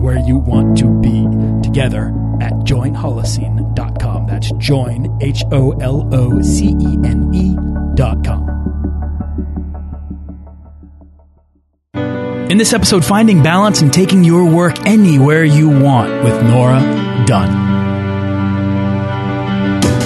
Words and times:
where 0.00 0.18
you 0.18 0.38
want 0.38 0.78
to 0.78 0.88
be 1.00 1.24
together 1.62 2.08
at 2.40 2.52
joinholocene.com. 2.64 4.26
That's 4.26 4.50
join, 4.52 5.18
H 5.20 5.44
O 5.52 5.72
L 5.72 6.08
O 6.12 6.40
C 6.42 6.68
E 6.68 6.98
N 7.04 7.30
E.com. 7.34 8.50
In 12.50 12.58
this 12.58 12.72
episode, 12.72 13.04
finding 13.04 13.44
balance 13.44 13.80
and 13.80 13.92
taking 13.92 14.24
your 14.24 14.44
work 14.44 14.84
anywhere 14.84 15.44
you 15.44 15.68
want 15.68 16.24
with 16.24 16.42
Nora 16.42 16.80
Dunn. 17.24 17.69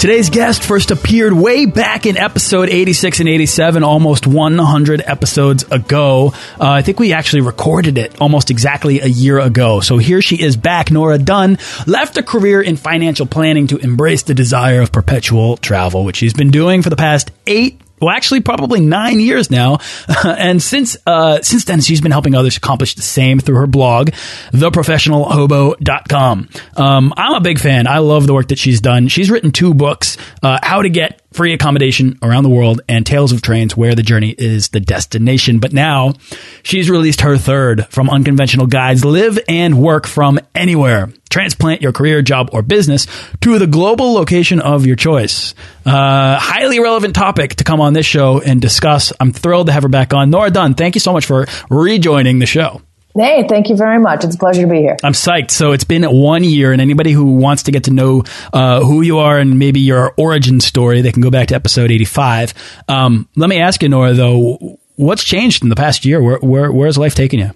Today's 0.00 0.30
guest 0.30 0.62
first 0.62 0.90
appeared 0.90 1.34
way 1.34 1.66
back 1.66 2.06
in 2.06 2.16
episode 2.16 2.70
86 2.70 3.20
and 3.20 3.28
87, 3.28 3.82
almost 3.82 4.26
100 4.26 5.02
episodes 5.04 5.64
ago. 5.64 6.32
Uh, 6.58 6.70
I 6.70 6.80
think 6.80 6.98
we 6.98 7.12
actually 7.12 7.42
recorded 7.42 7.98
it 7.98 8.18
almost 8.18 8.50
exactly 8.50 9.00
a 9.00 9.06
year 9.06 9.38
ago. 9.38 9.80
So 9.80 9.98
here 9.98 10.22
she 10.22 10.40
is 10.40 10.56
back. 10.56 10.90
Nora 10.90 11.18
Dunn 11.18 11.58
left 11.86 12.16
a 12.16 12.22
career 12.22 12.62
in 12.62 12.78
financial 12.78 13.26
planning 13.26 13.66
to 13.66 13.76
embrace 13.76 14.22
the 14.22 14.32
desire 14.32 14.80
of 14.80 14.90
perpetual 14.90 15.58
travel, 15.58 16.06
which 16.06 16.16
she's 16.16 16.32
been 16.32 16.50
doing 16.50 16.80
for 16.80 16.88
the 16.88 16.96
past 16.96 17.30
eight 17.46 17.78
well, 18.00 18.10
actually, 18.10 18.40
probably 18.40 18.80
nine 18.80 19.20
years 19.20 19.50
now. 19.50 19.78
and 20.24 20.62
since 20.62 20.96
uh, 21.06 21.42
since 21.42 21.64
then, 21.64 21.80
she's 21.80 22.00
been 22.00 22.12
helping 22.12 22.34
others 22.34 22.56
accomplish 22.56 22.94
the 22.94 23.02
same 23.02 23.38
through 23.38 23.56
her 23.56 23.66
blog, 23.66 24.10
theprofessionalhobo.com. 24.52 26.48
Um, 26.76 27.14
I'm 27.16 27.34
a 27.34 27.40
big 27.40 27.58
fan. 27.58 27.86
I 27.86 27.98
love 27.98 28.26
the 28.26 28.34
work 28.34 28.48
that 28.48 28.58
she's 28.58 28.80
done. 28.80 29.08
She's 29.08 29.30
written 29.30 29.52
two 29.52 29.74
books, 29.74 30.16
uh, 30.42 30.58
How 30.62 30.82
to 30.82 30.88
Get 30.88 31.20
Free 31.32 31.52
Accommodation 31.52 32.18
Around 32.22 32.42
the 32.42 32.50
World 32.50 32.80
and 32.88 33.06
Tales 33.06 33.32
of 33.32 33.42
Trains, 33.42 33.76
Where 33.76 33.94
the 33.94 34.02
Journey 34.02 34.34
is 34.36 34.70
the 34.70 34.80
Destination. 34.80 35.58
But 35.58 35.72
now 35.72 36.14
she's 36.62 36.90
released 36.90 37.20
her 37.20 37.36
third 37.36 37.86
from 37.88 38.10
Unconventional 38.10 38.66
Guides, 38.66 39.04
Live 39.04 39.38
and 39.48 39.80
Work 39.80 40.06
from 40.06 40.40
Anywhere 40.54 41.12
transplant 41.30 41.80
your 41.80 41.92
career, 41.92 42.20
job, 42.20 42.50
or 42.52 42.60
business 42.60 43.06
to 43.40 43.58
the 43.58 43.66
global 43.66 44.12
location 44.12 44.60
of 44.60 44.84
your 44.84 44.96
choice. 44.96 45.54
Uh, 45.86 46.38
highly 46.38 46.80
relevant 46.80 47.14
topic 47.14 47.54
to 47.54 47.64
come 47.64 47.80
on 47.80 47.94
this 47.94 48.04
show 48.04 48.40
and 48.40 48.60
discuss. 48.60 49.12
I'm 49.18 49.32
thrilled 49.32 49.68
to 49.68 49.72
have 49.72 49.84
her 49.84 49.88
back 49.88 50.12
on. 50.12 50.30
Nora 50.30 50.50
Dunn, 50.50 50.74
thank 50.74 50.96
you 50.96 51.00
so 51.00 51.12
much 51.12 51.24
for 51.24 51.46
rejoining 51.70 52.40
the 52.40 52.46
show. 52.46 52.82
Hey, 53.16 53.44
thank 53.48 53.68
you 53.68 53.76
very 53.76 53.98
much. 53.98 54.24
It's 54.24 54.36
a 54.36 54.38
pleasure 54.38 54.62
to 54.62 54.68
be 54.68 54.78
here. 54.78 54.96
I'm 55.02 55.12
psyched. 55.12 55.50
So 55.50 55.72
it's 55.72 55.84
been 55.84 56.04
one 56.04 56.44
year, 56.44 56.72
and 56.72 56.80
anybody 56.80 57.12
who 57.12 57.36
wants 57.36 57.64
to 57.64 57.72
get 57.72 57.84
to 57.84 57.90
know 57.90 58.24
uh, 58.52 58.84
who 58.84 59.02
you 59.02 59.18
are 59.18 59.38
and 59.38 59.58
maybe 59.58 59.80
your 59.80 60.14
origin 60.16 60.60
story, 60.60 61.02
they 61.02 61.12
can 61.12 61.22
go 61.22 61.30
back 61.30 61.48
to 61.48 61.54
episode 61.54 61.90
85. 61.90 62.54
Um, 62.88 63.28
let 63.34 63.48
me 63.48 63.60
ask 63.60 63.82
you, 63.82 63.88
Nora, 63.88 64.14
though, 64.14 64.78
what's 64.94 65.24
changed 65.24 65.62
in 65.62 65.70
the 65.70 65.76
past 65.76 66.04
year? 66.04 66.22
Where, 66.22 66.70
where, 66.70 66.92
life 66.92 67.14
taken 67.14 67.40
you? 67.40 67.50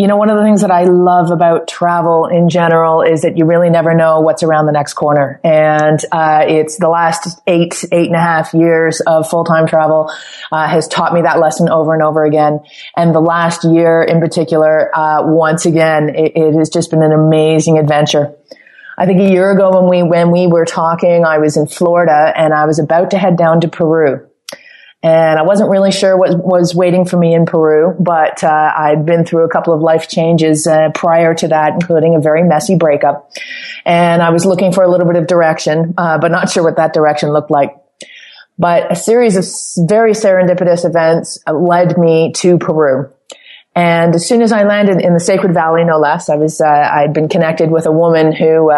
You 0.00 0.06
know, 0.06 0.16
one 0.16 0.30
of 0.30 0.36
the 0.36 0.44
things 0.44 0.60
that 0.60 0.70
I 0.70 0.84
love 0.84 1.32
about 1.32 1.66
travel 1.66 2.26
in 2.26 2.48
general 2.48 3.02
is 3.02 3.22
that 3.22 3.36
you 3.36 3.46
really 3.46 3.68
never 3.68 3.94
know 3.94 4.20
what's 4.20 4.44
around 4.44 4.66
the 4.66 4.72
next 4.72 4.92
corner. 4.92 5.40
And 5.42 5.98
uh, 6.12 6.44
it's 6.46 6.78
the 6.78 6.88
last 6.88 7.40
eight, 7.48 7.84
eight 7.90 8.06
and 8.06 8.14
a 8.14 8.20
half 8.20 8.54
years 8.54 9.02
of 9.08 9.28
full-time 9.28 9.66
travel 9.66 10.08
uh, 10.52 10.68
has 10.68 10.86
taught 10.86 11.12
me 11.12 11.22
that 11.22 11.40
lesson 11.40 11.68
over 11.68 11.94
and 11.94 12.02
over 12.04 12.24
again. 12.24 12.60
And 12.96 13.12
the 13.12 13.20
last 13.20 13.64
year 13.64 14.00
in 14.00 14.20
particular, 14.20 14.96
uh, 14.96 15.26
once 15.26 15.66
again, 15.66 16.14
it, 16.14 16.30
it 16.36 16.54
has 16.54 16.70
just 16.70 16.92
been 16.92 17.02
an 17.02 17.10
amazing 17.10 17.76
adventure. 17.76 18.36
I 18.96 19.04
think 19.04 19.18
a 19.20 19.28
year 19.28 19.50
ago 19.50 19.82
when 19.82 19.90
we 19.90 20.08
when 20.08 20.30
we 20.30 20.46
were 20.46 20.64
talking, 20.64 21.24
I 21.24 21.38
was 21.38 21.56
in 21.56 21.66
Florida 21.66 22.32
and 22.36 22.54
I 22.54 22.66
was 22.66 22.78
about 22.78 23.10
to 23.10 23.18
head 23.18 23.36
down 23.36 23.62
to 23.62 23.68
Peru 23.68 24.28
and 25.02 25.38
I 25.38 25.42
wasn't 25.42 25.70
really 25.70 25.92
sure 25.92 26.16
what 26.16 26.44
was 26.44 26.74
waiting 26.74 27.04
for 27.04 27.16
me 27.16 27.34
in 27.34 27.46
Peru, 27.46 27.94
but 28.00 28.42
uh, 28.42 28.72
I'd 28.76 29.06
been 29.06 29.24
through 29.24 29.44
a 29.44 29.48
couple 29.48 29.72
of 29.72 29.80
life 29.80 30.08
changes 30.08 30.66
uh, 30.66 30.90
prior 30.94 31.34
to 31.34 31.48
that, 31.48 31.74
including 31.74 32.16
a 32.16 32.20
very 32.20 32.42
messy 32.42 32.76
breakup, 32.76 33.30
and 33.84 34.22
I 34.22 34.30
was 34.30 34.44
looking 34.44 34.72
for 34.72 34.82
a 34.82 34.90
little 34.90 35.06
bit 35.06 35.16
of 35.16 35.26
direction, 35.26 35.94
uh, 35.96 36.18
but 36.18 36.30
not 36.30 36.50
sure 36.50 36.64
what 36.64 36.76
that 36.76 36.92
direction 36.92 37.30
looked 37.30 37.50
like. 37.50 37.74
But 38.58 38.90
a 38.90 38.96
series 38.96 39.36
of 39.36 39.44
very 39.88 40.12
serendipitous 40.12 40.84
events 40.84 41.38
led 41.46 41.96
me 41.96 42.32
to 42.38 42.58
Peru. 42.58 43.12
And 43.76 44.12
as 44.16 44.26
soon 44.26 44.42
as 44.42 44.50
I 44.50 44.64
landed 44.64 45.00
in 45.00 45.14
the 45.14 45.20
Sacred 45.20 45.54
Valley, 45.54 45.84
no 45.84 45.98
less, 45.98 46.28
I 46.28 46.34
was, 46.34 46.60
uh, 46.60 46.66
I'd 46.66 47.12
been 47.12 47.28
connected 47.28 47.70
with 47.70 47.86
a 47.86 47.92
woman 47.92 48.32
who, 48.32 48.72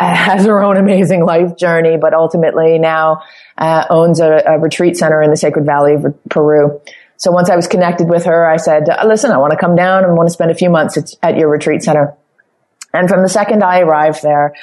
uh, 0.00 0.14
has 0.14 0.46
her 0.46 0.62
own 0.62 0.76
amazing 0.76 1.24
life 1.24 1.56
journey, 1.56 1.96
but 1.96 2.14
ultimately 2.14 2.78
now 2.78 3.22
uh, 3.58 3.84
owns 3.90 4.20
a, 4.20 4.42
a, 4.46 4.58
retreat 4.58 4.96
center 4.96 5.22
in 5.22 5.30
the 5.30 5.36
Sacred 5.36 5.64
Valley 5.64 5.94
of 5.94 6.04
Peru. 6.28 6.80
So 7.16 7.30
once 7.30 7.48
I 7.48 7.56
was 7.56 7.68
connected 7.68 8.08
with 8.08 8.24
her, 8.24 8.46
I 8.46 8.56
said, 8.56 8.88
listen, 9.06 9.30
I 9.30 9.38
want 9.38 9.52
to 9.52 9.58
come 9.58 9.76
down 9.76 10.04
and 10.04 10.16
want 10.16 10.28
to 10.28 10.32
spend 10.32 10.50
a 10.50 10.54
few 10.54 10.68
months 10.68 10.96
at, 10.96 11.10
at 11.22 11.38
your 11.38 11.48
retreat 11.48 11.82
center. 11.82 12.16
And 12.92 13.08
from 13.08 13.22
the 13.22 13.28
second 13.28 13.62
I 13.62 13.80
arrived 13.80 14.22
there, 14.22 14.54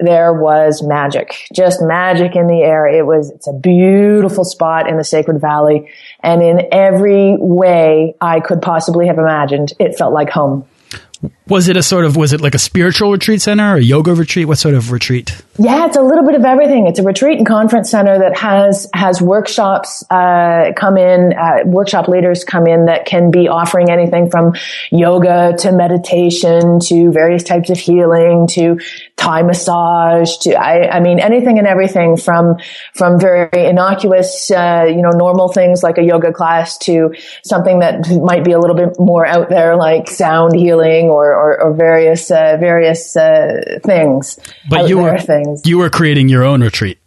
there 0.00 0.32
was 0.32 0.82
magic, 0.82 1.34
just 1.52 1.80
magic 1.80 2.34
in 2.34 2.46
the 2.46 2.60
air. 2.60 2.86
It 2.86 3.06
was, 3.06 3.30
it's 3.30 3.46
a 3.46 3.52
beautiful 3.52 4.44
spot 4.44 4.88
in 4.88 4.96
the 4.96 5.04
Sacred 5.04 5.40
Valley. 5.40 5.90
And 6.20 6.42
in 6.42 6.68
every 6.72 7.36
way 7.38 8.16
I 8.20 8.40
could 8.40 8.60
possibly 8.60 9.06
have 9.06 9.18
imagined, 9.18 9.72
it 9.78 9.96
felt 9.96 10.12
like 10.12 10.30
home. 10.30 10.66
Was 11.46 11.68
it 11.68 11.76
a 11.76 11.82
sort 11.82 12.06
of 12.06 12.16
was 12.16 12.32
it 12.32 12.40
like 12.40 12.54
a 12.54 12.58
spiritual 12.58 13.12
retreat 13.12 13.42
center 13.42 13.74
or 13.74 13.76
a 13.76 13.82
yoga 13.82 14.14
retreat? 14.14 14.48
What 14.48 14.56
sort 14.56 14.74
of 14.74 14.90
retreat? 14.90 15.42
Yeah, 15.58 15.86
it's 15.86 15.96
a 15.96 16.02
little 16.02 16.24
bit 16.24 16.36
of 16.36 16.44
everything. 16.44 16.86
It's 16.86 16.98
a 16.98 17.02
retreat 17.02 17.36
and 17.36 17.46
conference 17.46 17.90
center 17.90 18.18
that 18.18 18.36
has 18.38 18.88
has 18.94 19.20
workshops 19.20 20.02
uh, 20.10 20.72
come 20.74 20.96
in, 20.96 21.34
uh, 21.34 21.64
workshop 21.66 22.08
leaders 22.08 22.44
come 22.44 22.66
in 22.66 22.86
that 22.86 23.04
can 23.04 23.30
be 23.30 23.46
offering 23.46 23.90
anything 23.90 24.30
from 24.30 24.54
yoga 24.90 25.54
to 25.58 25.72
meditation 25.72 26.80
to 26.80 27.12
various 27.12 27.42
types 27.42 27.68
of 27.68 27.76
healing 27.76 28.46
to 28.52 28.80
Thai 29.16 29.42
massage 29.42 30.38
to 30.38 30.54
I, 30.54 30.96
I 30.96 31.00
mean 31.00 31.20
anything 31.20 31.58
and 31.58 31.66
everything 31.66 32.16
from 32.16 32.56
from 32.94 33.20
very 33.20 33.66
innocuous 33.66 34.50
uh, 34.50 34.86
you 34.88 35.02
know 35.02 35.10
normal 35.10 35.48
things 35.48 35.82
like 35.82 35.98
a 35.98 36.02
yoga 36.02 36.32
class 36.32 36.78
to 36.78 37.14
something 37.44 37.80
that 37.80 38.08
might 38.22 38.44
be 38.44 38.52
a 38.52 38.58
little 38.58 38.76
bit 38.76 38.98
more 38.98 39.26
out 39.26 39.50
there 39.50 39.76
like 39.76 40.08
sound 40.08 40.56
healing 40.56 41.10
or 41.10 41.33
or, 41.34 41.60
or 41.60 41.74
various 41.74 42.30
uh, 42.30 42.56
various 42.58 43.16
uh, 43.16 43.78
things. 43.84 44.38
But 44.68 44.88
you 44.88 44.98
were 44.98 45.18
things. 45.18 45.62
you 45.64 45.78
were 45.78 45.90
creating 45.90 46.28
your 46.28 46.44
own 46.44 46.62
retreat. 46.62 46.98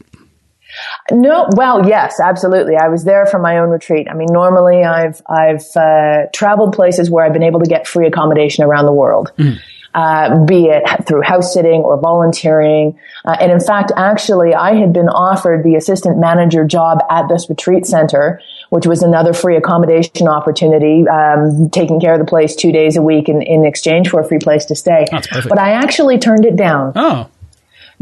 No, 1.11 1.47
well, 1.55 1.87
yes, 1.87 2.19
absolutely. 2.19 2.75
I 2.75 2.89
was 2.89 3.03
there 3.03 3.25
for 3.25 3.39
my 3.39 3.57
own 3.57 3.69
retreat. 3.69 4.07
I 4.09 4.13
mean, 4.13 4.27
normally 4.31 4.83
I've 4.83 5.21
I've 5.27 5.65
uh, 5.75 6.27
traveled 6.33 6.73
places 6.73 7.09
where 7.09 7.25
I've 7.25 7.33
been 7.33 7.43
able 7.43 7.61
to 7.61 7.69
get 7.69 7.87
free 7.87 8.07
accommodation 8.07 8.63
around 8.63 8.85
the 8.85 8.93
world. 8.93 9.31
Mm. 9.37 9.57
Uh, 9.97 10.45
be 10.45 10.65
it 10.65 10.83
through 11.07 11.23
house 11.23 11.51
sitting 11.51 11.81
or 11.81 11.99
volunteering. 11.99 12.99
Uh, 13.25 13.35
and 13.41 13.51
in 13.51 13.59
fact, 13.59 13.91
actually, 13.97 14.53
I 14.53 14.75
had 14.75 14.93
been 14.93 15.09
offered 15.09 15.63
the 15.63 15.73
assistant 15.73 16.19
manager 16.19 16.63
job 16.65 16.99
at 17.09 17.27
this 17.27 17.49
retreat 17.49 17.87
center 17.87 18.39
which 18.69 18.85
was 18.85 19.01
another 19.01 19.33
free 19.33 19.55
accommodation 19.55 20.27
opportunity, 20.27 21.07
um, 21.07 21.69
taking 21.69 21.99
care 21.99 22.13
of 22.13 22.19
the 22.19 22.25
place 22.25 22.55
two 22.55 22.71
days 22.71 22.97
a 22.97 23.01
week 23.01 23.29
in, 23.29 23.41
in 23.41 23.65
exchange 23.65 24.09
for 24.09 24.19
a 24.19 24.27
free 24.27 24.39
place 24.39 24.65
to 24.65 24.75
stay. 24.75 25.05
But 25.47 25.59
I 25.59 25.71
actually 25.71 26.19
turned 26.19 26.45
it 26.45 26.55
down. 26.55 26.93
Oh. 26.95 27.29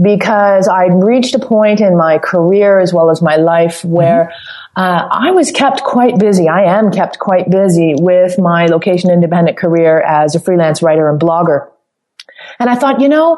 Because 0.02 0.68
I'd 0.68 0.94
reached 0.94 1.36
a 1.36 1.40
point 1.40 1.80
in 1.80 1.96
my 1.96 2.18
career 2.18 2.80
as 2.80 2.94
well 2.94 3.10
as 3.10 3.22
my 3.22 3.38
life 3.38 3.86
where 3.86 4.26
mm-hmm. 4.26 4.82
uh, 4.82 5.08
I 5.10 5.32
was 5.32 5.52
kept 5.52 5.84
quite 5.84 6.20
busy. 6.20 6.50
I 6.50 6.78
am 6.78 6.92
kept 6.92 7.18
quite 7.18 7.50
busy 7.50 7.94
with 7.98 8.38
my 8.38 8.66
location 8.66 9.10
independent 9.10 9.58
career 9.58 10.02
as 10.02 10.36
a 10.36 10.40
freelance 10.42 10.82
writer 10.82 11.10
and 11.10 11.20
blogger. 11.20 11.70
And 12.60 12.70
I 12.70 12.76
thought, 12.76 13.02
you 13.02 13.10
know, 13.10 13.38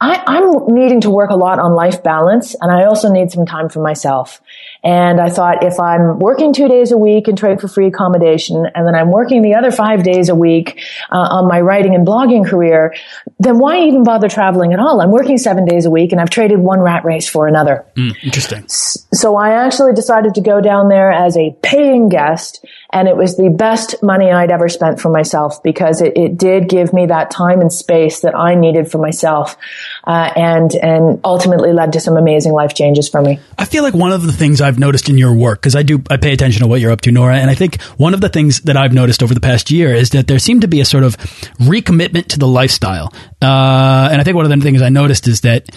I, 0.00 0.38
am 0.38 0.74
needing 0.74 1.00
to 1.02 1.10
work 1.10 1.30
a 1.30 1.36
lot 1.36 1.60
on 1.60 1.74
life 1.74 2.02
balance 2.02 2.56
and 2.60 2.72
I 2.72 2.84
also 2.84 3.12
need 3.12 3.30
some 3.30 3.46
time 3.46 3.68
for 3.68 3.80
myself. 3.80 4.40
And 4.84 5.20
I 5.20 5.30
thought 5.30 5.64
if 5.64 5.78
I'm 5.78 6.18
working 6.18 6.52
two 6.52 6.68
days 6.68 6.90
a 6.90 6.98
week 6.98 7.28
and 7.28 7.38
trade 7.38 7.60
for 7.60 7.68
free 7.68 7.86
accommodation, 7.86 8.66
and 8.74 8.86
then 8.86 8.94
I'm 8.94 9.10
working 9.10 9.42
the 9.42 9.54
other 9.54 9.70
five 9.70 10.02
days 10.02 10.28
a 10.28 10.34
week 10.34 10.82
uh, 11.10 11.18
on 11.18 11.48
my 11.48 11.60
writing 11.60 11.94
and 11.94 12.06
blogging 12.06 12.44
career, 12.44 12.94
then 13.38 13.58
why 13.58 13.78
even 13.80 14.02
bother 14.02 14.28
traveling 14.28 14.72
at 14.72 14.80
all? 14.80 15.00
I'm 15.00 15.10
working 15.10 15.38
seven 15.38 15.64
days 15.64 15.84
a 15.84 15.90
week 15.90 16.12
and 16.12 16.20
I've 16.20 16.30
traded 16.30 16.58
one 16.58 16.80
rat 16.80 17.04
race 17.04 17.28
for 17.28 17.46
another. 17.46 17.86
Mm, 17.96 18.16
interesting. 18.24 18.64
So 18.68 19.36
I 19.36 19.64
actually 19.64 19.92
decided 19.92 20.34
to 20.34 20.40
go 20.40 20.60
down 20.60 20.88
there 20.88 21.12
as 21.12 21.36
a 21.36 21.56
paying 21.62 22.08
guest 22.08 22.64
and 22.92 23.08
it 23.08 23.16
was 23.16 23.36
the 23.36 23.48
best 23.48 24.02
money 24.02 24.30
I'd 24.30 24.50
ever 24.50 24.68
spent 24.68 25.00
for 25.00 25.10
myself 25.10 25.62
because 25.62 26.02
it, 26.02 26.16
it 26.16 26.36
did 26.36 26.68
give 26.68 26.92
me 26.92 27.06
that 27.06 27.30
time 27.30 27.60
and 27.60 27.72
space 27.72 28.20
that 28.20 28.36
I 28.36 28.54
needed 28.54 28.90
for 28.90 28.98
myself, 28.98 29.56
uh, 30.04 30.32
and 30.34 30.74
and 30.74 31.20
ultimately 31.24 31.72
led 31.72 31.92
to 31.92 32.00
some 32.00 32.16
amazing 32.16 32.52
life 32.52 32.74
changes 32.74 33.08
for 33.08 33.22
me. 33.22 33.38
I 33.58 33.64
feel 33.64 33.82
like 33.82 33.94
one 33.94 34.12
of 34.12 34.22
the 34.22 34.32
things 34.32 34.60
I've 34.60 34.78
noticed 34.78 35.08
in 35.08 35.18
your 35.18 35.34
work 35.34 35.60
because 35.60 35.76
I 35.76 35.82
do 35.82 36.02
I 36.10 36.16
pay 36.16 36.32
attention 36.32 36.62
to 36.62 36.68
what 36.68 36.80
you're 36.80 36.92
up 36.92 37.00
to, 37.02 37.12
Nora, 37.12 37.36
and 37.36 37.50
I 37.50 37.54
think 37.54 37.80
one 37.96 38.14
of 38.14 38.20
the 38.20 38.28
things 38.28 38.60
that 38.62 38.76
I've 38.76 38.92
noticed 38.92 39.22
over 39.22 39.34
the 39.34 39.40
past 39.40 39.70
year 39.70 39.94
is 39.94 40.10
that 40.10 40.26
there 40.26 40.38
seemed 40.38 40.62
to 40.62 40.68
be 40.68 40.80
a 40.80 40.84
sort 40.84 41.04
of 41.04 41.16
recommitment 41.58 42.28
to 42.28 42.38
the 42.38 42.48
lifestyle, 42.48 43.12
uh, 43.40 44.08
and 44.10 44.20
I 44.20 44.24
think 44.24 44.36
one 44.36 44.44
of 44.44 44.50
the 44.50 44.56
things 44.60 44.82
I 44.82 44.88
noticed 44.88 45.28
is 45.28 45.42
that 45.42 45.70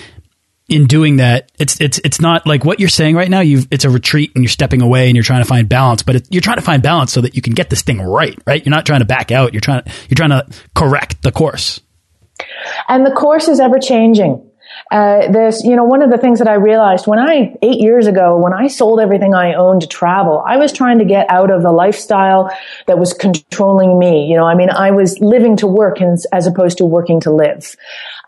in 0.67 0.87
doing 0.87 1.17
that, 1.17 1.51
it's 1.59 1.79
it's 1.79 1.99
it's 2.03 2.19
not 2.19 2.47
like 2.47 2.65
what 2.65 2.79
you're 2.79 2.89
saying 2.89 3.15
right 3.15 3.29
now. 3.29 3.41
You 3.41 3.61
it's 3.69 3.85
a 3.85 3.89
retreat 3.89 4.31
and 4.33 4.43
you're 4.43 4.49
stepping 4.49 4.81
away 4.81 5.07
and 5.07 5.15
you're 5.15 5.23
trying 5.23 5.43
to 5.43 5.47
find 5.47 5.69
balance, 5.69 6.01
but 6.01 6.15
it, 6.15 6.27
you're 6.31 6.41
trying 6.41 6.57
to 6.57 6.63
find 6.63 6.81
balance 6.81 7.11
so 7.11 7.21
that 7.21 7.35
you 7.35 7.41
can 7.41 7.53
get 7.53 7.69
this 7.69 7.83
thing 7.83 8.01
right. 8.01 8.37
Right? 8.47 8.65
You're 8.65 8.71
not 8.71 8.85
trying 8.85 9.01
to 9.01 9.05
back 9.05 9.31
out. 9.31 9.53
You're 9.53 9.61
trying 9.61 9.83
to 9.83 9.91
you're 10.09 10.15
trying 10.15 10.31
to 10.31 10.45
correct 10.73 11.21
the 11.21 11.31
course. 11.31 11.81
And 12.87 13.05
the 13.05 13.11
course 13.11 13.47
is 13.47 13.59
ever 13.59 13.79
changing. 13.79 14.51
Uh, 14.91 15.21
you 15.63 15.75
know, 15.75 15.83
one 15.83 16.01
of 16.01 16.11
the 16.11 16.17
things 16.17 16.39
that 16.39 16.47
I 16.47 16.55
realized 16.55 17.07
when 17.07 17.17
I, 17.17 17.55
eight 17.61 17.79
years 17.79 18.07
ago, 18.07 18.37
when 18.37 18.53
I 18.53 18.67
sold 18.67 18.99
everything 18.99 19.33
I 19.33 19.53
owned 19.53 19.81
to 19.81 19.87
travel, 19.87 20.43
I 20.45 20.57
was 20.57 20.71
trying 20.71 20.99
to 20.99 21.05
get 21.05 21.29
out 21.29 21.49
of 21.49 21.63
the 21.63 21.71
lifestyle 21.71 22.51
that 22.87 22.99
was 22.99 23.13
controlling 23.13 23.97
me. 23.97 24.25
You 24.25 24.37
know, 24.37 24.45
I 24.45 24.53
mean, 24.53 24.69
I 24.69 24.91
was 24.91 25.19
living 25.19 25.57
to 25.57 25.67
work 25.67 26.01
as, 26.01 26.27
as 26.31 26.45
opposed 26.45 26.77
to 26.79 26.85
working 26.85 27.19
to 27.21 27.31
live. 27.31 27.75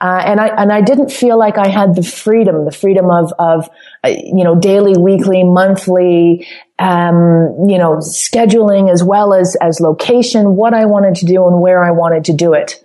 Uh, 0.02 0.24
and 0.26 0.40
I, 0.40 0.48
and 0.48 0.72
I 0.72 0.82
didn't 0.82 1.12
feel 1.12 1.38
like 1.38 1.58
I 1.58 1.68
had 1.68 1.96
the 1.96 2.04
freedom, 2.04 2.66
the 2.66 2.72
freedom 2.72 3.12
of, 3.12 3.34
of, 3.38 3.70
uh, 4.04 4.10
you 4.10 4.44
know, 4.44 4.56
daily, 4.56 4.98
weekly, 4.98 5.44
monthly, 5.44 6.48
um, 6.80 7.68
you 7.68 7.78
know, 7.78 7.98
scheduling 7.98 8.92
as 8.92 9.04
well 9.04 9.34
as, 9.34 9.56
as 9.62 9.80
location, 9.80 10.56
what 10.56 10.74
I 10.74 10.86
wanted 10.86 11.16
to 11.16 11.26
do 11.26 11.46
and 11.48 11.62
where 11.62 11.84
I 11.84 11.92
wanted 11.92 12.26
to 12.26 12.34
do 12.34 12.54
it. 12.54 12.84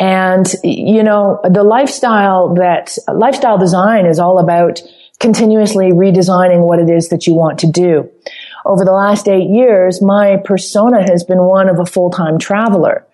And, 0.00 0.50
you 0.64 1.02
know, 1.02 1.40
the 1.44 1.62
lifestyle 1.62 2.54
that, 2.54 2.96
lifestyle 3.12 3.58
design 3.58 4.06
is 4.06 4.18
all 4.18 4.38
about 4.38 4.80
continuously 5.20 5.92
redesigning 5.92 6.66
what 6.66 6.78
it 6.78 6.88
is 6.88 7.10
that 7.10 7.26
you 7.26 7.34
want 7.34 7.58
to 7.60 7.70
do. 7.70 8.10
Over 8.64 8.86
the 8.86 8.92
last 8.92 9.28
eight 9.28 9.50
years, 9.50 10.00
my 10.00 10.38
persona 10.42 11.02
has 11.02 11.22
been 11.22 11.42
one 11.42 11.68
of 11.68 11.78
a 11.78 11.84
full-time 11.84 12.38
traveler. 12.38 13.06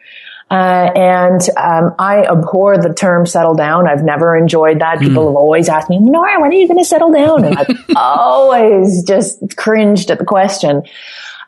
Uh, 0.48 0.92
and 0.94 1.40
um, 1.56 1.92
I 1.98 2.24
abhor 2.24 2.78
the 2.78 2.94
term 2.94 3.26
settle 3.26 3.54
down. 3.54 3.88
I've 3.88 4.04
never 4.04 4.36
enjoyed 4.36 4.80
that. 4.80 5.00
People 5.00 5.24
mm. 5.24 5.28
have 5.30 5.36
always 5.36 5.68
asked 5.68 5.90
me, 5.90 5.98
Nora, 5.98 6.40
when 6.40 6.52
are 6.52 6.54
you 6.54 6.68
going 6.68 6.78
to 6.78 6.84
settle 6.84 7.10
down? 7.10 7.44
And 7.44 7.58
I've 7.58 7.76
always 7.96 9.02
just 9.02 9.56
cringed 9.56 10.08
at 10.12 10.20
the 10.20 10.24
question. 10.24 10.84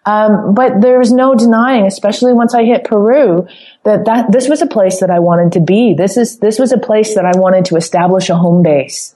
Um, 0.08 0.54
but 0.54 0.80
there's 0.80 1.12
no 1.12 1.34
denying, 1.34 1.84
especially 1.84 2.32
once 2.32 2.54
I 2.54 2.64
hit 2.64 2.84
Peru, 2.84 3.46
that, 3.82 4.06
that 4.06 4.32
this 4.32 4.48
was 4.48 4.62
a 4.62 4.66
place 4.66 5.00
that 5.00 5.10
I 5.10 5.18
wanted 5.18 5.52
to 5.52 5.60
be. 5.60 5.92
This 5.92 6.16
is 6.16 6.38
this 6.38 6.58
was 6.58 6.72
a 6.72 6.78
place 6.78 7.14
that 7.14 7.26
I 7.26 7.38
wanted 7.38 7.66
to 7.66 7.76
establish 7.76 8.30
a 8.30 8.34
home 8.34 8.62
base. 8.62 9.14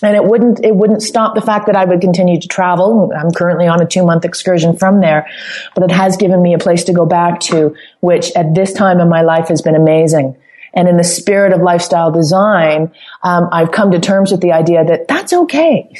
And 0.00 0.14
it 0.14 0.22
wouldn't 0.22 0.64
it 0.64 0.76
wouldn't 0.76 1.02
stop 1.02 1.34
the 1.34 1.40
fact 1.40 1.66
that 1.66 1.74
I 1.74 1.84
would 1.84 2.00
continue 2.00 2.40
to 2.40 2.46
travel. 2.46 3.10
I'm 3.12 3.32
currently 3.32 3.66
on 3.66 3.82
a 3.82 3.86
two 3.86 4.06
month 4.06 4.24
excursion 4.24 4.76
from 4.76 5.00
there, 5.00 5.26
but 5.74 5.82
it 5.82 5.90
has 5.90 6.16
given 6.16 6.40
me 6.40 6.54
a 6.54 6.58
place 6.58 6.84
to 6.84 6.92
go 6.92 7.04
back 7.04 7.40
to, 7.50 7.74
which 7.98 8.30
at 8.36 8.54
this 8.54 8.72
time 8.72 9.00
in 9.00 9.08
my 9.08 9.22
life 9.22 9.48
has 9.48 9.60
been 9.60 9.74
amazing. 9.74 10.36
And 10.72 10.86
in 10.86 10.98
the 10.98 11.04
spirit 11.04 11.52
of 11.52 11.62
lifestyle 11.62 12.12
design, 12.12 12.92
um, 13.24 13.48
I've 13.50 13.72
come 13.72 13.90
to 13.90 13.98
terms 13.98 14.30
with 14.30 14.40
the 14.40 14.52
idea 14.52 14.84
that 14.84 15.08
that's 15.08 15.32
okay. 15.32 15.92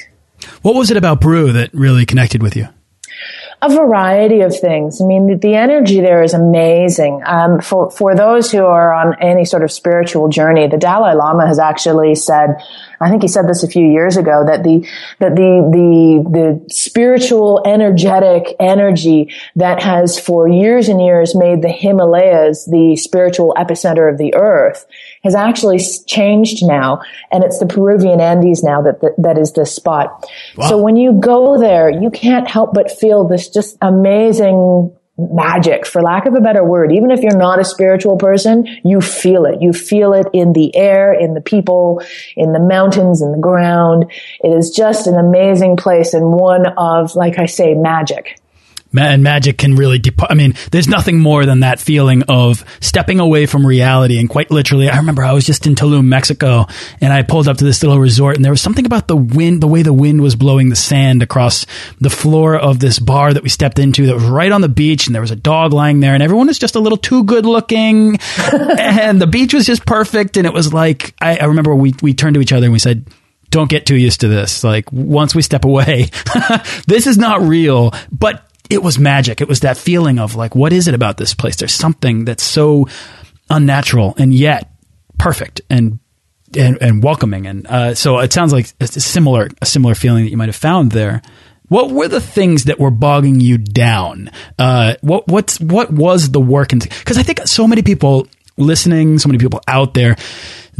What 0.62 0.76
was 0.76 0.92
it 0.92 0.96
about 0.96 1.20
Peru 1.20 1.50
that 1.50 1.74
really 1.74 2.06
connected 2.06 2.40
with 2.40 2.54
you? 2.54 2.68
A 3.62 3.68
variety 3.68 4.40
of 4.40 4.58
things. 4.58 5.00
I 5.00 5.04
mean, 5.04 5.38
the, 5.38 5.52
energy 5.54 6.00
there 6.00 6.22
is 6.22 6.34
amazing. 6.34 7.22
Um, 7.24 7.60
for 7.60 7.90
for 7.90 8.16
those 8.16 8.50
who 8.50 8.64
are 8.64 8.92
on 8.92 9.14
any 9.20 9.44
sort 9.44 9.62
of 9.62 9.70
spiritual 9.70 10.28
journey, 10.28 10.66
the 10.66 10.78
Dalai 10.78 11.14
Lama 11.14 11.46
has 11.46 11.60
actually 11.60 12.16
said, 12.16 12.56
I 13.00 13.08
think 13.08 13.22
he 13.22 13.28
said 13.28 13.46
this 13.46 13.62
a 13.62 13.68
few 13.68 13.86
years 13.86 14.16
ago, 14.16 14.44
that 14.44 14.64
the 14.64 14.88
that 15.20 15.36
the 15.36 15.70
the 15.70 16.30
the 16.30 16.74
spiritual, 16.74 17.62
energetic 17.64 18.56
energy 18.58 19.32
that 19.54 19.80
has 19.82 20.18
for 20.18 20.48
years 20.48 20.88
and 20.88 21.00
years 21.00 21.36
made 21.36 21.62
the 21.62 21.68
Himalayas 21.68 22.64
the 22.64 22.96
spiritual 22.96 23.54
epicenter 23.56 24.10
of 24.10 24.18
the 24.18 24.34
earth 24.34 24.86
has 25.22 25.34
actually 25.34 25.78
changed 26.06 26.66
now, 26.66 27.00
and 27.30 27.44
it's 27.44 27.58
the 27.58 27.66
Peruvian 27.66 28.20
Andes 28.20 28.62
now 28.62 28.82
that 28.82 29.00
that, 29.00 29.14
that 29.18 29.38
is 29.38 29.52
the 29.52 29.66
spot. 29.66 30.28
Wow. 30.56 30.68
So 30.68 30.78
when 30.78 30.96
you 30.96 31.12
go 31.12 31.58
there, 31.58 31.90
you 31.90 32.10
can't 32.10 32.48
help 32.48 32.74
but 32.74 32.90
feel 32.90 33.26
this 33.26 33.48
just 33.48 33.76
amazing 33.80 34.96
magic, 35.18 35.86
for 35.86 36.02
lack 36.02 36.26
of 36.26 36.34
a 36.34 36.40
better 36.40 36.64
word. 36.64 36.90
Even 36.90 37.10
if 37.10 37.20
you're 37.20 37.36
not 37.36 37.60
a 37.60 37.64
spiritual 37.64 38.16
person, 38.16 38.66
you 38.82 39.00
feel 39.00 39.44
it. 39.44 39.60
You 39.60 39.72
feel 39.72 40.14
it 40.14 40.26
in 40.32 40.52
the 40.54 40.74
air, 40.74 41.12
in 41.12 41.34
the 41.34 41.40
people, 41.40 42.02
in 42.36 42.52
the 42.52 42.60
mountains, 42.60 43.20
in 43.20 43.30
the 43.30 43.38
ground. 43.38 44.10
It 44.42 44.48
is 44.48 44.70
just 44.70 45.06
an 45.06 45.16
amazing 45.16 45.76
place 45.76 46.14
and 46.14 46.32
one 46.32 46.66
of, 46.78 47.14
like 47.14 47.38
I 47.38 47.46
say, 47.46 47.74
magic 47.74 48.41
and 48.96 49.22
magic 49.22 49.58
can 49.58 49.76
really 49.76 49.98
depart. 49.98 50.30
I 50.30 50.34
mean, 50.34 50.54
there's 50.70 50.88
nothing 50.88 51.18
more 51.18 51.46
than 51.46 51.60
that 51.60 51.80
feeling 51.80 52.22
of 52.24 52.64
stepping 52.80 53.20
away 53.20 53.46
from 53.46 53.66
reality. 53.66 54.18
And 54.18 54.28
quite 54.28 54.50
literally, 54.50 54.88
I 54.88 54.96
remember 54.96 55.24
I 55.24 55.32
was 55.32 55.44
just 55.44 55.66
in 55.66 55.74
Tulum, 55.74 56.06
Mexico, 56.06 56.66
and 57.00 57.12
I 57.12 57.22
pulled 57.22 57.48
up 57.48 57.58
to 57.58 57.64
this 57.64 57.82
little 57.82 57.98
resort, 57.98 58.36
and 58.36 58.44
there 58.44 58.52
was 58.52 58.60
something 58.60 58.86
about 58.86 59.08
the 59.08 59.16
wind, 59.16 59.62
the 59.62 59.66
way 59.66 59.82
the 59.82 59.92
wind 59.92 60.20
was 60.20 60.36
blowing 60.36 60.68
the 60.68 60.76
sand 60.76 61.22
across 61.22 61.66
the 62.00 62.10
floor 62.10 62.56
of 62.56 62.78
this 62.78 62.98
bar 62.98 63.32
that 63.32 63.42
we 63.42 63.48
stepped 63.48 63.78
into 63.78 64.06
that 64.06 64.14
was 64.14 64.24
right 64.24 64.52
on 64.52 64.60
the 64.60 64.68
beach, 64.68 65.06
and 65.06 65.14
there 65.14 65.22
was 65.22 65.30
a 65.30 65.36
dog 65.36 65.72
lying 65.72 66.00
there, 66.00 66.14
and 66.14 66.22
everyone 66.22 66.46
was 66.46 66.58
just 66.58 66.74
a 66.74 66.80
little 66.80 66.98
too 66.98 67.24
good 67.24 67.46
looking, 67.46 68.18
and 68.78 69.20
the 69.20 69.26
beach 69.26 69.54
was 69.54 69.66
just 69.66 69.86
perfect, 69.86 70.36
and 70.36 70.46
it 70.46 70.52
was 70.52 70.72
like 70.72 71.14
I, 71.20 71.38
I 71.38 71.44
remember 71.46 71.74
we 71.74 71.94
we 72.02 72.14
turned 72.14 72.34
to 72.34 72.40
each 72.40 72.52
other 72.52 72.66
and 72.66 72.72
we 72.72 72.78
said 72.78 73.06
don't 73.50 73.68
get 73.68 73.86
too 73.86 73.96
used 73.96 74.22
to 74.22 74.28
this. 74.28 74.64
Like 74.64 74.90
once 74.90 75.34
we 75.34 75.42
step 75.42 75.64
away, 75.64 76.08
this 76.86 77.06
is 77.06 77.18
not 77.18 77.42
real, 77.42 77.92
but 78.10 78.48
it 78.70 78.82
was 78.82 78.98
magic. 78.98 79.40
It 79.40 79.48
was 79.48 79.60
that 79.60 79.76
feeling 79.76 80.18
of 80.18 80.34
like, 80.34 80.54
what 80.54 80.72
is 80.72 80.88
it 80.88 80.94
about 80.94 81.16
this 81.16 81.34
place? 81.34 81.56
There's 81.56 81.74
something 81.74 82.24
that's 82.24 82.42
so 82.42 82.88
unnatural 83.50 84.14
and 84.18 84.32
yet 84.32 84.70
perfect 85.18 85.60
and 85.68 85.98
and, 86.56 86.76
and 86.82 87.02
welcoming. 87.02 87.46
And 87.46 87.66
uh, 87.66 87.94
so 87.94 88.18
it 88.18 88.32
sounds 88.32 88.52
like 88.52 88.72
a 88.80 88.86
similar 88.86 89.48
a 89.60 89.66
similar 89.66 89.94
feeling 89.94 90.24
that 90.24 90.30
you 90.30 90.36
might 90.36 90.48
have 90.48 90.56
found 90.56 90.92
there. 90.92 91.22
What 91.68 91.90
were 91.90 92.08
the 92.08 92.20
things 92.20 92.64
that 92.64 92.78
were 92.78 92.90
bogging 92.90 93.40
you 93.40 93.56
down? 93.56 94.30
Uh, 94.58 94.94
what 95.00 95.26
what's 95.28 95.58
what 95.60 95.90
was 95.90 96.30
the 96.30 96.40
work? 96.40 96.68
Because 96.68 97.16
I 97.16 97.22
think 97.22 97.46
so 97.46 97.66
many 97.66 97.82
people 97.82 98.26
listening, 98.58 99.18
so 99.18 99.28
many 99.28 99.38
people 99.38 99.60
out 99.66 99.94
there 99.94 100.16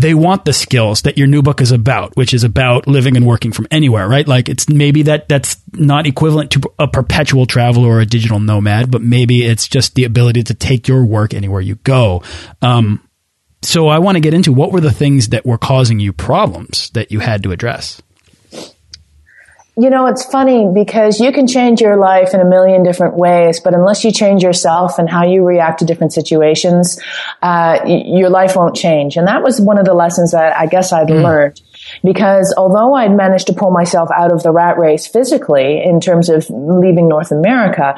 they 0.02 0.14
want 0.14 0.44
the 0.44 0.52
skills 0.52 1.02
that 1.02 1.16
your 1.16 1.26
new 1.26 1.42
book 1.42 1.60
is 1.60 1.72
about, 1.72 2.16
which 2.16 2.34
is 2.34 2.44
about 2.44 2.86
living 2.86 3.16
and 3.16 3.26
working 3.26 3.52
from 3.52 3.66
anywhere, 3.70 4.08
right? 4.08 4.26
Like 4.26 4.48
it's 4.48 4.68
maybe 4.68 5.02
that 5.04 5.28
that's 5.28 5.56
not 5.72 6.06
equivalent 6.06 6.50
to 6.52 6.60
a 6.78 6.86
perpetual 6.86 7.46
traveler 7.46 7.88
or 7.88 8.00
a 8.00 8.06
digital 8.06 8.40
nomad, 8.40 8.90
but 8.90 9.00
maybe 9.00 9.44
it's 9.44 9.66
just 9.66 9.94
the 9.94 10.04
ability 10.04 10.42
to 10.44 10.54
take 10.54 10.88
your 10.88 11.04
work 11.04 11.32
anywhere 11.32 11.60
you 11.60 11.76
go. 11.76 12.22
Um, 12.60 13.08
so 13.62 13.88
I 13.88 14.00
want 14.00 14.16
to 14.16 14.20
get 14.20 14.34
into 14.34 14.52
what 14.52 14.72
were 14.72 14.80
the 14.80 14.92
things 14.92 15.28
that 15.28 15.46
were 15.46 15.58
causing 15.58 16.00
you 16.00 16.12
problems 16.12 16.90
that 16.90 17.12
you 17.12 17.20
had 17.20 17.44
to 17.44 17.52
address. 17.52 18.02
You 19.74 19.88
know, 19.88 20.06
it's 20.06 20.24
funny 20.24 20.68
because 20.72 21.18
you 21.18 21.32
can 21.32 21.46
change 21.46 21.80
your 21.80 21.96
life 21.96 22.34
in 22.34 22.40
a 22.40 22.44
million 22.44 22.82
different 22.82 23.16
ways, 23.16 23.58
but 23.58 23.72
unless 23.72 24.04
you 24.04 24.12
change 24.12 24.42
yourself 24.42 24.98
and 24.98 25.08
how 25.08 25.24
you 25.24 25.44
react 25.44 25.78
to 25.78 25.86
different 25.86 26.12
situations, 26.12 27.00
uh, 27.40 27.80
your 27.86 28.28
life 28.28 28.54
won't 28.54 28.76
change. 28.76 29.16
And 29.16 29.26
that 29.28 29.42
was 29.42 29.62
one 29.62 29.78
of 29.78 29.86
the 29.86 29.94
lessons 29.94 30.32
that 30.32 30.54
I 30.54 30.66
guess 30.66 30.92
I'd 30.92 31.08
mm. 31.08 31.22
learned 31.22 31.62
because 32.02 32.54
although 32.56 32.94
I'd 32.94 33.14
managed 33.14 33.46
to 33.48 33.52
pull 33.52 33.70
myself 33.70 34.08
out 34.16 34.32
of 34.32 34.42
the 34.42 34.50
rat 34.50 34.78
race 34.78 35.06
physically 35.06 35.82
in 35.82 36.00
terms 36.00 36.28
of 36.28 36.48
leaving 36.50 37.08
North 37.08 37.30
America, 37.30 37.94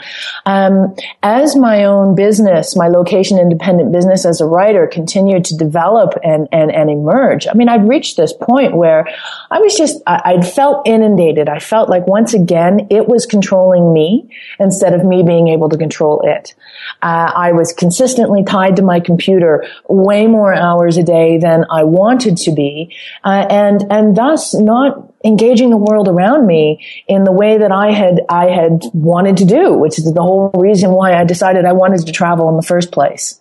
um, 0.46 0.94
as 1.22 1.56
my 1.56 1.84
own 1.84 2.14
business, 2.14 2.76
my 2.76 2.88
location 2.88 3.38
independent 3.38 3.92
business 3.92 4.24
as 4.24 4.40
a 4.40 4.46
writer 4.46 4.86
continued 4.86 5.44
to 5.46 5.56
develop 5.56 6.14
and, 6.22 6.48
and, 6.52 6.72
and 6.72 6.90
emerge, 6.90 7.46
I 7.46 7.54
mean, 7.54 7.68
I'd 7.68 7.88
reached 7.88 8.16
this 8.16 8.32
point 8.32 8.76
where 8.76 9.06
I 9.50 9.58
was 9.58 9.76
just, 9.76 10.02
I, 10.06 10.22
I'd 10.24 10.46
felt 10.46 10.86
inundated. 10.86 11.48
I 11.48 11.58
felt 11.58 11.88
like 11.88 12.06
once 12.06 12.34
again, 12.34 12.88
it 12.90 13.08
was 13.08 13.26
controlling 13.26 13.92
me 13.92 14.28
instead 14.58 14.94
of 14.94 15.04
me 15.04 15.22
being 15.22 15.48
able 15.48 15.68
to 15.68 15.78
control 15.78 16.22
it. 16.24 16.54
Uh, 17.02 17.32
I 17.34 17.52
was 17.52 17.72
consistently 17.72 18.44
tied 18.44 18.76
to 18.76 18.82
my 18.82 19.00
computer 19.00 19.66
way 19.88 20.26
more 20.26 20.54
hours 20.54 20.96
a 20.96 21.02
day 21.02 21.38
than 21.38 21.64
I 21.70 21.84
wanted 21.84 22.36
to 22.38 22.52
be. 22.52 22.94
Uh, 23.22 23.46
and 23.50 23.83
and 23.90 24.16
thus 24.16 24.54
not 24.54 25.12
engaging 25.24 25.70
the 25.70 25.76
world 25.76 26.08
around 26.08 26.46
me 26.46 26.84
in 27.08 27.24
the 27.24 27.32
way 27.32 27.58
that 27.58 27.72
I 27.72 27.92
had 27.92 28.20
I 28.28 28.50
had 28.50 28.82
wanted 28.92 29.38
to 29.38 29.44
do, 29.44 29.72
which 29.74 29.98
is 29.98 30.12
the 30.12 30.22
whole 30.22 30.50
reason 30.54 30.90
why 30.90 31.14
I 31.14 31.24
decided 31.24 31.64
I 31.64 31.72
wanted 31.72 32.06
to 32.06 32.12
travel 32.12 32.48
in 32.50 32.56
the 32.56 32.62
first 32.62 32.92
place. 32.92 33.40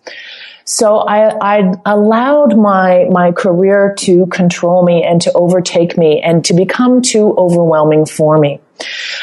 So 0.65 0.99
I, 0.99 1.57
I 1.57 1.73
allowed 1.85 2.57
my, 2.57 3.05
my 3.09 3.33
career 3.33 3.93
to 3.99 4.27
control 4.27 4.85
me 4.85 5.03
and 5.03 5.21
to 5.23 5.31
overtake 5.33 5.97
me 5.97 6.21
and 6.21 6.43
to 6.45 6.53
become 6.53 7.01
too 7.01 7.35
overwhelming 7.37 8.05
for 8.05 8.37
me. 8.37 8.61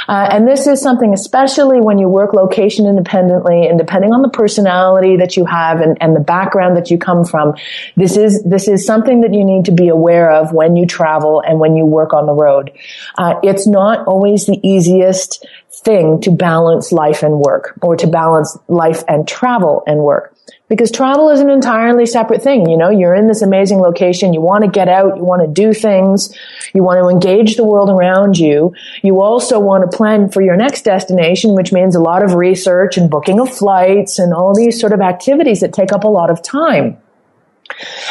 Uh, 0.09 0.29
and 0.31 0.49
this 0.49 0.67
is 0.67 0.81
something, 0.81 1.13
especially 1.13 1.81
when 1.81 1.99
you 1.99 2.09
work 2.09 2.33
location 2.33 2.87
independently 2.87 3.67
and 3.67 3.79
depending 3.79 4.13
on 4.13 4.23
the 4.23 4.29
personality 4.29 5.17
that 5.17 5.37
you 5.37 5.45
have 5.45 5.81
and, 5.81 5.99
and 6.01 6.17
the 6.17 6.21
background 6.21 6.77
that 6.77 6.91
you 6.91 6.99
come 6.99 7.25
from, 7.25 7.55
this 7.97 8.17
is, 8.17 8.43
this 8.45 8.69
is 8.69 8.85
something 8.87 9.21
that 9.21 9.35
you 9.35 9.45
need 9.45 9.65
to 9.65 9.73
be 9.73 9.89
aware 9.89 10.31
of 10.31 10.53
when 10.53 10.77
you 10.77 10.87
travel 10.87 11.43
and 11.47 11.61
when 11.61 11.77
you 11.77 11.85
work 11.85 12.13
on 12.13 12.27
the 12.27 12.33
road. 12.33 12.73
Uh, 13.19 13.35
it's 13.43 13.67
not 13.67 14.07
always 14.07 14.47
the 14.47 14.59
easiest 14.67 15.47
thing 15.85 16.21
to 16.21 16.31
balance 16.31 16.93
life 16.93 17.23
and 17.23 17.39
work 17.39 17.79
or 17.83 17.97
to 17.97 18.07
balance 18.07 18.57
life 18.69 19.03
and 19.09 19.27
travel 19.27 19.83
and 19.87 20.01
work 20.01 20.35
because 20.71 20.91
travel 20.91 21.31
is 21.31 21.41
an 21.41 21.51
entirely 21.51 22.07
separate 22.07 22.43
thing. 22.43 22.71
You 22.71 22.77
know, 22.77 22.91
you're 22.91 23.15
in 23.15 23.27
this 23.27 23.43
amazing 23.43 23.79
location. 23.79 24.33
You 24.33 24.41
want 24.41 24.65
to 24.65 24.71
get 24.71 24.89
out. 24.89 25.17
You 25.17 25.25
want 25.25 25.43
to 25.43 25.49
do 25.49 25.75
things. 25.75 26.35
You 26.73 26.85
want 26.85 27.01
to 27.01 27.09
engage 27.09 27.57
the 27.57 27.65
world 27.65 27.91
around 27.91 28.39
you. 28.39 28.73
You 29.03 29.21
also 29.21 29.59
want 29.59 29.91
to 29.91 29.97
plan 29.97 30.31
for 30.31 30.41
your 30.41 30.57
next 30.57 30.83
destination, 30.83 31.55
which 31.55 31.73
means 31.73 31.97
a 31.97 32.01
lot 32.01 32.23
of 32.23 32.35
research 32.35 32.97
and 32.97 33.11
booking 33.11 33.41
of 33.41 33.53
flights 33.53 34.19
and 34.19 34.33
all 34.33 34.55
these 34.55 34.81
sort 34.81 34.93
of 34.93 35.01
activities 35.01 35.61
that 35.61 35.73
take 35.73 35.93
up 35.93 36.05
a 36.05 36.09
lot 36.09 36.31
of 36.31 36.41
time. 36.41 36.99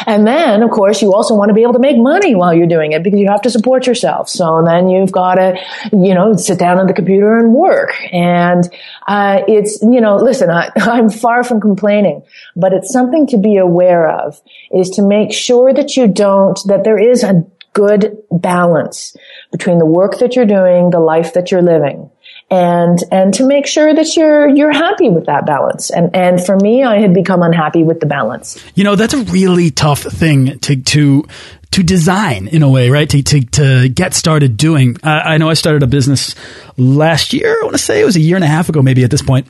And 0.06 0.26
then, 0.26 0.62
of 0.62 0.70
course, 0.70 1.02
you 1.02 1.12
also 1.12 1.34
want 1.34 1.48
to 1.48 1.54
be 1.54 1.62
able 1.62 1.74
to 1.74 1.78
make 1.78 1.96
money 1.96 2.34
while 2.34 2.54
you're 2.54 2.66
doing 2.66 2.92
it 2.92 3.02
because 3.02 3.20
you 3.20 3.28
have 3.28 3.42
to 3.42 3.50
support 3.50 3.86
yourself. 3.86 4.28
So 4.28 4.62
then 4.66 4.88
you've 4.88 5.12
got 5.12 5.34
to, 5.34 5.58
you 5.92 6.14
know, 6.14 6.34
sit 6.34 6.58
down 6.58 6.78
at 6.78 6.86
the 6.86 6.92
computer 6.92 7.38
and 7.38 7.54
work. 7.54 7.94
And, 8.12 8.68
uh, 9.06 9.42
it's, 9.46 9.80
you 9.82 10.00
know, 10.00 10.16
listen, 10.16 10.50
I, 10.50 10.70
I'm 10.76 11.10
far 11.10 11.44
from 11.44 11.60
complaining, 11.60 12.22
but 12.56 12.72
it's 12.72 12.92
something 12.92 13.26
to 13.28 13.36
be 13.36 13.56
aware 13.56 14.08
of 14.08 14.40
is 14.70 14.90
to 14.90 15.02
make 15.02 15.32
sure 15.32 15.72
that 15.72 15.96
you 15.96 16.08
don't, 16.08 16.58
that 16.66 16.84
there 16.84 16.98
is 16.98 17.22
a 17.22 17.44
good 17.72 18.18
balance 18.30 19.16
between 19.52 19.78
the 19.78 19.86
work 19.86 20.18
that 20.18 20.34
you're 20.34 20.46
doing, 20.46 20.90
the 20.90 21.00
life 21.00 21.34
that 21.34 21.50
you're 21.50 21.62
living 21.62 22.09
and 22.50 22.98
and 23.12 23.32
to 23.34 23.46
make 23.46 23.66
sure 23.66 23.94
that 23.94 24.16
you're 24.16 24.48
you're 24.48 24.72
happy 24.72 25.08
with 25.08 25.26
that 25.26 25.46
balance. 25.46 25.90
And 25.90 26.14
and 26.14 26.44
for 26.44 26.56
me, 26.56 26.82
I 26.82 26.98
had 27.00 27.14
become 27.14 27.42
unhappy 27.42 27.84
with 27.84 28.00
the 28.00 28.06
balance. 28.06 28.62
You 28.74 28.84
know, 28.84 28.96
that's 28.96 29.14
a 29.14 29.22
really 29.24 29.70
tough 29.70 30.02
thing 30.02 30.58
to 30.60 30.76
to 30.76 31.24
to 31.70 31.82
design 31.84 32.48
in 32.48 32.62
a 32.62 32.68
way, 32.68 32.90
right? 32.90 33.08
To 33.08 33.22
to, 33.22 33.40
to 33.40 33.88
get 33.88 34.14
started 34.14 34.56
doing. 34.56 34.96
I 35.02 35.38
know 35.38 35.48
I 35.48 35.54
started 35.54 35.82
a 35.82 35.86
business 35.86 36.34
last 36.76 37.32
year. 37.32 37.56
I 37.60 37.64
want 37.64 37.76
to 37.76 37.82
say 37.82 38.00
it 38.00 38.04
was 38.04 38.16
a 38.16 38.20
year 38.20 38.36
and 38.36 38.44
a 38.44 38.48
half 38.48 38.68
ago, 38.68 38.82
maybe 38.82 39.04
at 39.04 39.10
this 39.10 39.22
point 39.22 39.46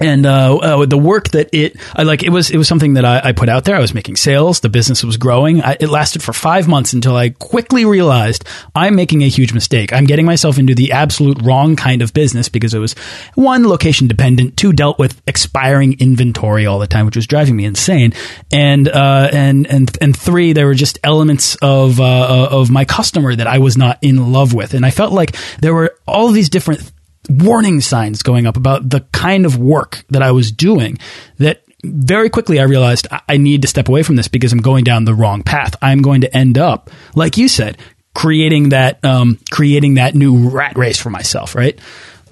and 0.00 0.24
uh, 0.24 0.56
uh, 0.56 0.86
the 0.86 0.98
work 0.98 1.28
that 1.30 1.50
it 1.52 1.76
I 1.94 2.02
like 2.02 2.22
it 2.22 2.30
was 2.30 2.50
it 2.50 2.56
was 2.56 2.66
something 2.66 2.94
that 2.94 3.04
I, 3.04 3.20
I 3.24 3.32
put 3.32 3.48
out 3.48 3.64
there. 3.64 3.76
I 3.76 3.80
was 3.80 3.94
making 3.94 4.16
sales. 4.16 4.60
The 4.60 4.68
business 4.68 5.04
was 5.04 5.16
growing. 5.16 5.62
I, 5.62 5.76
it 5.78 5.88
lasted 5.88 6.22
for 6.22 6.32
five 6.32 6.66
months 6.66 6.92
until 6.92 7.14
I 7.14 7.30
quickly 7.30 7.84
realized 7.84 8.44
I'm 8.74 8.96
making 8.96 9.22
a 9.22 9.28
huge 9.28 9.52
mistake. 9.52 9.92
I'm 9.92 10.06
getting 10.06 10.26
myself 10.26 10.58
into 10.58 10.74
the 10.74 10.92
absolute 10.92 11.40
wrong 11.42 11.76
kind 11.76 12.00
of 12.02 12.14
business 12.14 12.48
because 12.48 12.72
it 12.72 12.78
was 12.78 12.94
one 13.34 13.68
location 13.68 14.08
dependent, 14.08 14.56
two 14.56 14.72
dealt 14.72 14.98
with 14.98 15.20
expiring 15.26 16.00
inventory 16.00 16.66
all 16.66 16.78
the 16.78 16.86
time, 16.86 17.04
which 17.04 17.16
was 17.16 17.26
driving 17.26 17.56
me 17.56 17.66
insane, 17.66 18.14
and 18.50 18.88
uh, 18.88 19.28
and 19.32 19.66
and 19.66 19.96
and 20.00 20.16
three 20.16 20.54
there 20.54 20.66
were 20.66 20.74
just 20.74 20.98
elements 21.04 21.56
of 21.56 22.00
uh, 22.00 22.48
of 22.50 22.70
my 22.70 22.86
customer 22.86 23.34
that 23.34 23.46
I 23.46 23.58
was 23.58 23.76
not 23.76 23.98
in 24.00 24.32
love 24.32 24.54
with, 24.54 24.72
and 24.72 24.86
I 24.86 24.90
felt 24.90 25.12
like 25.12 25.36
there 25.60 25.74
were 25.74 25.94
all 26.06 26.28
these 26.28 26.48
different 26.48 26.90
warning 27.30 27.80
signs 27.80 28.22
going 28.22 28.46
up 28.46 28.56
about 28.56 28.88
the 28.88 29.00
kind 29.12 29.46
of 29.46 29.56
work 29.56 30.04
that 30.10 30.22
I 30.22 30.32
was 30.32 30.50
doing 30.50 30.98
that 31.38 31.62
very 31.82 32.28
quickly 32.28 32.60
I 32.60 32.64
realized 32.64 33.06
I 33.28 33.36
need 33.36 33.62
to 33.62 33.68
step 33.68 33.88
away 33.88 34.02
from 34.02 34.16
this 34.16 34.28
because 34.28 34.52
I'm 34.52 34.60
going 34.60 34.84
down 34.84 35.04
the 35.04 35.14
wrong 35.14 35.42
path. 35.42 35.76
I'm 35.80 36.02
going 36.02 36.22
to 36.22 36.36
end 36.36 36.58
up, 36.58 36.90
like 37.14 37.36
you 37.36 37.48
said, 37.48 37.78
creating 38.14 38.70
that 38.70 39.02
um, 39.04 39.38
creating 39.50 39.94
that 39.94 40.14
new 40.14 40.50
rat 40.50 40.76
race 40.76 40.98
for 40.98 41.10
myself, 41.10 41.54
right? 41.54 41.78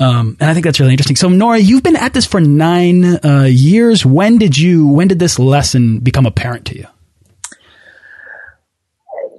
Um, 0.01 0.37
and 0.39 0.49
I 0.49 0.55
think 0.55 0.65
that's 0.65 0.79
really 0.79 0.93
interesting. 0.93 1.17
So, 1.17 1.29
Nora, 1.29 1.59
you've 1.59 1.83
been 1.83 1.97
at 1.97 2.13
this 2.13 2.27
for 2.27 2.41
nine 2.41 3.05
uh, 3.25 3.49
years. 3.49 4.07
When 4.07 4.39
did 4.39 4.57
you? 4.57 4.87
When 4.87 5.09
did 5.09 5.19
this 5.19 5.39
lesson 5.39 5.99
become 6.01 6.27
apparent 6.27 6.67
to 6.67 6.77
you? 6.77 6.87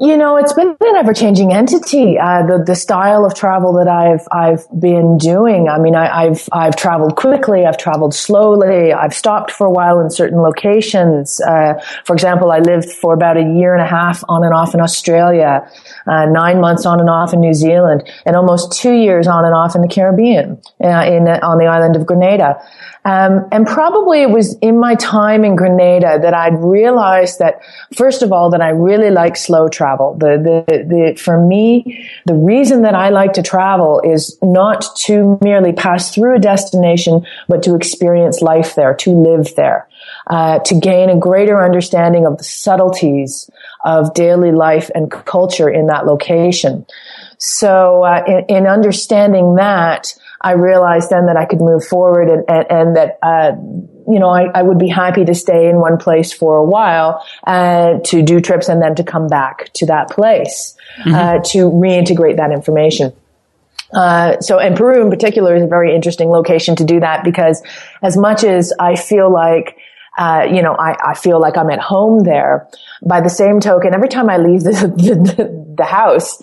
You 0.01 0.15
know, 0.15 0.37
it's 0.37 0.53
been 0.53 0.77
an 0.79 0.95
ever 0.95 1.13
changing 1.13 1.51
entity. 1.51 2.17
Uh, 2.17 2.45
the 2.47 2.63
the 2.65 2.75
style 2.75 3.25
of 3.25 3.33
travel 3.33 3.73
that 3.73 3.89
I've 3.89 4.25
I've 4.31 4.65
been 4.79 5.17
doing. 5.17 5.67
I 5.67 5.77
mean, 5.77 5.93
I, 5.93 6.23
have 6.23 6.47
I've 6.53 6.77
traveled 6.77 7.17
quickly. 7.17 7.65
I've 7.65 7.77
traveled 7.77 8.13
slowly. 8.13 8.93
I've 8.93 9.13
stopped 9.13 9.51
for 9.51 9.67
a 9.67 9.71
while 9.71 9.99
in 9.99 10.09
certain 10.09 10.39
locations. 10.39 11.41
Uh, 11.41 11.83
for 12.05 12.13
example, 12.13 12.49
I 12.49 12.59
lived 12.59 12.89
for 12.89 13.13
about 13.13 13.35
a 13.35 13.43
year 13.43 13.73
and 13.73 13.81
a 13.81 13.85
half 13.85 14.23
on 14.29 14.45
and 14.45 14.53
off 14.53 14.73
in 14.73 14.79
Australia, 14.79 15.69
uh, 16.07 16.25
nine 16.27 16.61
months 16.61 16.85
on 16.85 17.01
and 17.01 17.09
off 17.09 17.33
in 17.33 17.41
New 17.41 17.53
Zealand, 17.53 18.09
and 18.25 18.37
almost 18.37 18.71
two 18.71 18.93
years 18.93 19.27
on 19.27 19.43
and 19.43 19.53
off 19.53 19.75
in 19.75 19.81
the 19.81 19.89
Caribbean, 19.89 20.61
uh, 20.81 21.03
in 21.03 21.27
on 21.27 21.57
the 21.57 21.65
island 21.65 21.97
of 21.97 22.05
Grenada. 22.05 22.55
Um, 23.09 23.47
and 23.51 23.65
probably 23.65 24.21
it 24.21 24.29
was 24.29 24.55
in 24.59 24.79
my 24.79 24.93
time 24.93 25.43
in 25.43 25.55
Grenada 25.55 26.19
that 26.21 26.35
I'd 26.35 26.59
realized 26.59 27.39
that, 27.39 27.59
first 27.95 28.21
of 28.21 28.31
all, 28.31 28.51
that 28.51 28.61
I 28.61 28.69
really 28.69 29.09
like 29.09 29.35
slow 29.35 29.67
travel. 29.67 30.13
The, 30.13 30.65
the, 30.67 30.83
the, 30.83 31.19
for 31.19 31.43
me, 31.43 32.07
the 32.27 32.35
reason 32.35 32.83
that 32.83 32.93
I 32.93 33.09
like 33.09 33.33
to 33.33 33.41
travel 33.41 33.99
is 34.05 34.37
not 34.43 34.85
to 35.05 35.39
merely 35.41 35.73
pass 35.73 36.13
through 36.13 36.35
a 36.35 36.39
destination, 36.39 37.25
but 37.47 37.63
to 37.63 37.73
experience 37.73 38.43
life 38.43 38.75
there, 38.75 38.93
to 38.93 39.11
live 39.11 39.55
there, 39.55 39.87
uh, 40.27 40.59
to 40.59 40.79
gain 40.79 41.09
a 41.09 41.17
greater 41.17 41.63
understanding 41.63 42.27
of 42.27 42.37
the 42.37 42.43
subtleties 42.43 43.49
of 43.83 44.13
daily 44.13 44.51
life 44.51 44.91
and 44.93 45.09
culture 45.09 45.69
in 45.69 45.87
that 45.87 46.05
location. 46.05 46.85
So, 47.39 48.03
uh, 48.03 48.23
in, 48.27 48.57
in 48.57 48.67
understanding 48.67 49.55
that, 49.55 50.13
I 50.41 50.53
realized 50.53 51.09
then 51.09 51.25
that 51.25 51.35
I 51.35 51.45
could 51.45 51.59
move 51.59 51.83
forward 51.83 52.29
and, 52.29 52.45
and, 52.47 52.71
and 52.71 52.95
that, 52.95 53.19
uh, 53.21 53.51
you 54.07 54.19
know, 54.19 54.29
I, 54.29 54.45
I, 54.55 54.63
would 54.63 54.79
be 54.79 54.87
happy 54.87 55.25
to 55.25 55.35
stay 55.35 55.67
in 55.67 55.81
one 55.81 55.97
place 55.97 56.31
for 56.31 56.55
a 56.55 56.63
while, 56.63 57.25
uh, 57.45 57.99
to 58.05 58.21
do 58.21 58.39
trips 58.39 58.69
and 58.69 58.81
then 58.81 58.95
to 58.95 59.03
come 59.03 59.27
back 59.27 59.71
to 59.73 59.85
that 59.87 60.09
place, 60.09 60.77
mm-hmm. 60.99 61.13
uh, 61.13 61.39
to 61.49 61.69
reintegrate 61.69 62.37
that 62.37 62.51
information. 62.51 63.11
Uh, 63.91 64.39
so, 64.39 64.59
and 64.59 64.77
Peru 64.77 65.01
in 65.01 65.09
particular 65.09 65.55
is 65.55 65.63
a 65.63 65.67
very 65.67 65.95
interesting 65.95 66.29
location 66.29 66.75
to 66.77 66.85
do 66.85 66.99
that 66.99 67.23
because 67.23 67.61
as 68.01 68.15
much 68.15 68.43
as 68.43 68.71
I 68.79 68.95
feel 68.95 69.31
like, 69.31 69.77
uh, 70.17 70.45
you 70.51 70.61
know, 70.61 70.75
I, 70.77 70.95
I, 71.11 71.13
feel 71.15 71.39
like 71.39 71.57
I'm 71.57 71.69
at 71.69 71.79
home 71.79 72.23
there. 72.23 72.67
By 73.01 73.21
the 73.21 73.29
same 73.29 73.61
token, 73.61 73.93
every 73.93 74.09
time 74.09 74.29
I 74.29 74.37
leave 74.37 74.63
the, 74.63 74.71
the, 74.97 75.75
the 75.77 75.85
house, 75.85 76.41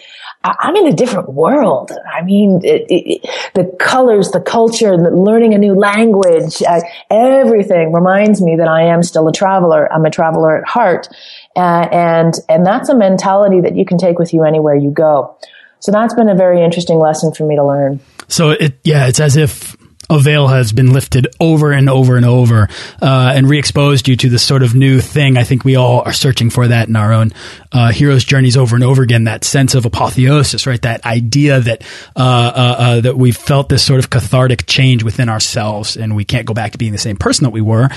I'm 0.59 0.77
in 0.77 0.87
a 0.87 0.93
different 0.93 1.33
world. 1.33 1.91
I 2.13 2.23
mean, 2.23 2.61
it, 2.65 2.87
it, 2.89 3.31
the 3.55 3.65
colors, 3.79 4.31
the 4.31 4.41
culture, 4.41 4.97
the 4.97 5.11
learning 5.11 5.55
a 5.55 5.59
new 5.59 5.75
language, 5.75 6.63
uh, 6.63 6.81
everything 7.11 7.93
reminds 7.93 8.41
me 8.43 8.57
that 8.57 8.69
I 8.69 8.83
am 8.83 9.03
still 9.03 9.29
a 9.29 9.33
traveler. 9.33 9.93
I'm 9.93 10.05
a 10.05 10.11
traveler 10.11 10.59
at 10.59 10.69
heart. 10.69 11.09
Uh, 11.55 11.89
and, 11.91 12.35
and 12.49 12.65
that's 12.65 12.89
a 12.89 12.97
mentality 12.97 13.61
that 13.61 13.77
you 13.77 13.85
can 13.85 13.99
take 13.99 14.19
with 14.19 14.33
you 14.33 14.45
anywhere 14.45 14.75
you 14.75 14.91
go. 14.91 15.37
So 15.81 15.93
that's 15.93 16.15
been 16.15 16.29
a 16.29 16.35
very 16.35 16.65
interesting 16.65 16.99
lesson 16.99 17.33
for 17.33 17.47
me 17.47 17.57
to 17.57 17.65
learn. 17.65 18.01
So 18.29 18.51
it, 18.51 18.79
yeah, 18.83 19.07
it's 19.07 19.21
as 19.21 19.37
if 19.37 19.76
a 20.09 20.19
veil 20.19 20.49
has 20.49 20.73
been 20.73 20.93
lifted 20.93 21.27
over 21.41 21.73
and 21.73 21.91
over 21.91 22.17
and 22.17 22.25
over 22.25 22.69
uh, 23.03 23.33
and 23.35 23.49
re-exposed 23.49 24.09
you 24.09 24.17
to 24.17 24.29
this 24.29 24.43
sort 24.43 24.63
of 24.63 24.75
new 24.75 25.01
thing. 25.01 25.37
I 25.37 25.45
think 25.45 25.65
we 25.65 25.77
all 25.77 26.03
are 26.03 26.13
searching 26.13 26.51
for 26.51 26.69
that 26.69 26.89
in 26.89 26.97
our 26.97 27.13
own 27.13 27.33
uh, 27.73 27.91
hero's 27.91 28.25
journeys 28.25 28.57
over 28.57 28.75
and 28.75 28.85
over 28.85 29.03
again. 29.03 29.25
That 29.25 29.45
sense 29.45 29.75
of 29.75 29.85
apotheosis, 29.85 30.67
right? 30.67 30.81
That 30.83 31.05
idea 31.05 31.61
that 31.61 31.83
uh, 32.15 32.21
uh, 32.21 32.77
uh 32.79 33.01
that 33.01 33.17
we've 33.17 33.37
felt 33.37 33.69
this 33.69 33.85
sort 33.85 33.99
of 33.99 34.11
cathartic 34.11 34.67
change 34.67 35.03
within 35.03 35.29
ourselves, 35.29 35.97
and 35.97 36.15
we 36.15 36.25
can't 36.25 36.47
go 36.47 36.55
back 36.55 36.73
to 36.73 36.79
being 36.79 36.93
the 36.93 36.99
same 36.99 37.17
person 37.17 37.45
that 37.45 37.51
we 37.51 37.61
were. 37.61 37.89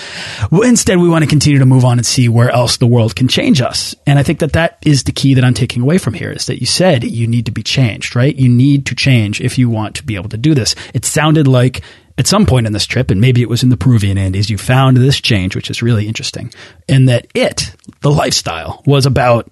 Instead, 0.52 0.98
we 0.98 1.10
want 1.10 1.24
to 1.24 1.30
continue 1.30 1.60
to 1.60 1.66
move 1.66 1.86
on 1.86 2.00
and 2.00 2.06
see 2.06 2.28
where 2.28 2.50
else 2.50 2.78
the 2.78 2.88
world 2.88 3.16
can 3.16 3.28
change 3.28 3.62
us. 3.62 3.96
And 4.06 4.20
I 4.20 4.24
think 4.24 4.40
that 4.40 4.54
that 4.54 4.80
is 4.86 5.04
the 5.04 5.12
key 5.12 5.36
that 5.36 5.44
I'm 5.44 5.54
taking 5.54 5.84
away 5.84 5.98
from 5.98 6.14
here 6.14 6.32
is 6.32 6.48
that 6.48 6.60
you 6.60 6.66
said 6.66 7.04
you 7.04 7.28
need 7.28 7.46
to 7.46 7.52
be 7.52 7.64
changed, 7.64 8.16
right? 8.16 8.36
You 8.36 8.50
need 8.50 8.86
to 8.88 8.96
change 8.96 9.42
if 9.42 9.58
you 9.58 9.70
want 9.70 9.96
to 9.96 10.04
be 10.04 10.16
able 10.16 10.30
to 10.30 10.38
do 10.38 10.54
this. 10.54 10.76
It 10.94 11.06
sounded 11.06 11.48
like 11.48 11.82
at 12.20 12.28
some 12.28 12.46
point 12.46 12.68
in 12.68 12.74
this 12.74 12.86
trip, 12.86 13.12
and 13.12 13.22
maybe 13.22 13.42
it 13.42 13.48
was 13.48 13.64
in 13.64 13.70
the 13.70 13.78
Peruvian 13.78 14.18
Andes, 14.18 14.50
you 14.50 14.58
found 14.58 14.98
this 14.98 15.22
change, 15.22 15.56
which 15.56 15.70
is 15.70 15.82
really 15.82 16.06
interesting, 16.06 16.54
and 16.90 17.08
that 17.08 17.28
it, 17.34 17.74
the 18.02 18.12
lifestyle, 18.12 18.84
was 18.86 19.06
about 19.06 19.50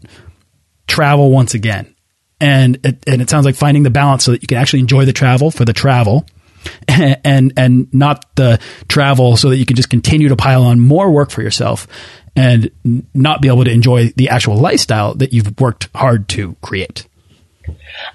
travel 0.86 1.32
once 1.32 1.54
again. 1.54 1.96
And 2.42 2.78
it, 2.86 3.04
and 3.08 3.22
it 3.22 3.30
sounds 3.30 3.46
like 3.46 3.56
finding 3.56 3.84
the 3.84 3.90
balance 3.90 4.26
so 4.26 4.32
that 4.32 4.42
you 4.42 4.48
can 4.48 4.58
actually 4.58 4.82
enjoy 4.82 5.06
the 5.06 5.14
travel 5.14 5.50
for 5.50 5.64
the 5.64 5.72
travel, 5.72 6.26
and, 6.90 7.54
and 7.56 7.94
not 7.94 8.36
the 8.36 8.60
travel 8.90 9.38
so 9.38 9.50
that 9.50 9.58
you 9.58 9.66
can 9.66 9.78
just 9.78 9.90
continue 9.90 10.28
to 10.28 10.36
pile 10.36 10.64
on 10.64 10.82
more 10.82 11.10
work 11.10 11.32
for 11.32 11.42
yourself 11.42 11.88
and 12.36 12.70
not 13.14 13.42
be 13.42 13.48
able 13.48 13.64
to 13.64 13.72
enjoy 13.72 14.10
the 14.18 14.28
actual 14.28 14.58
lifestyle 14.58 15.16
that 15.16 15.32
you've 15.32 15.58
worked 15.60 15.88
hard 15.96 16.28
to 16.28 16.58
create. 16.62 17.08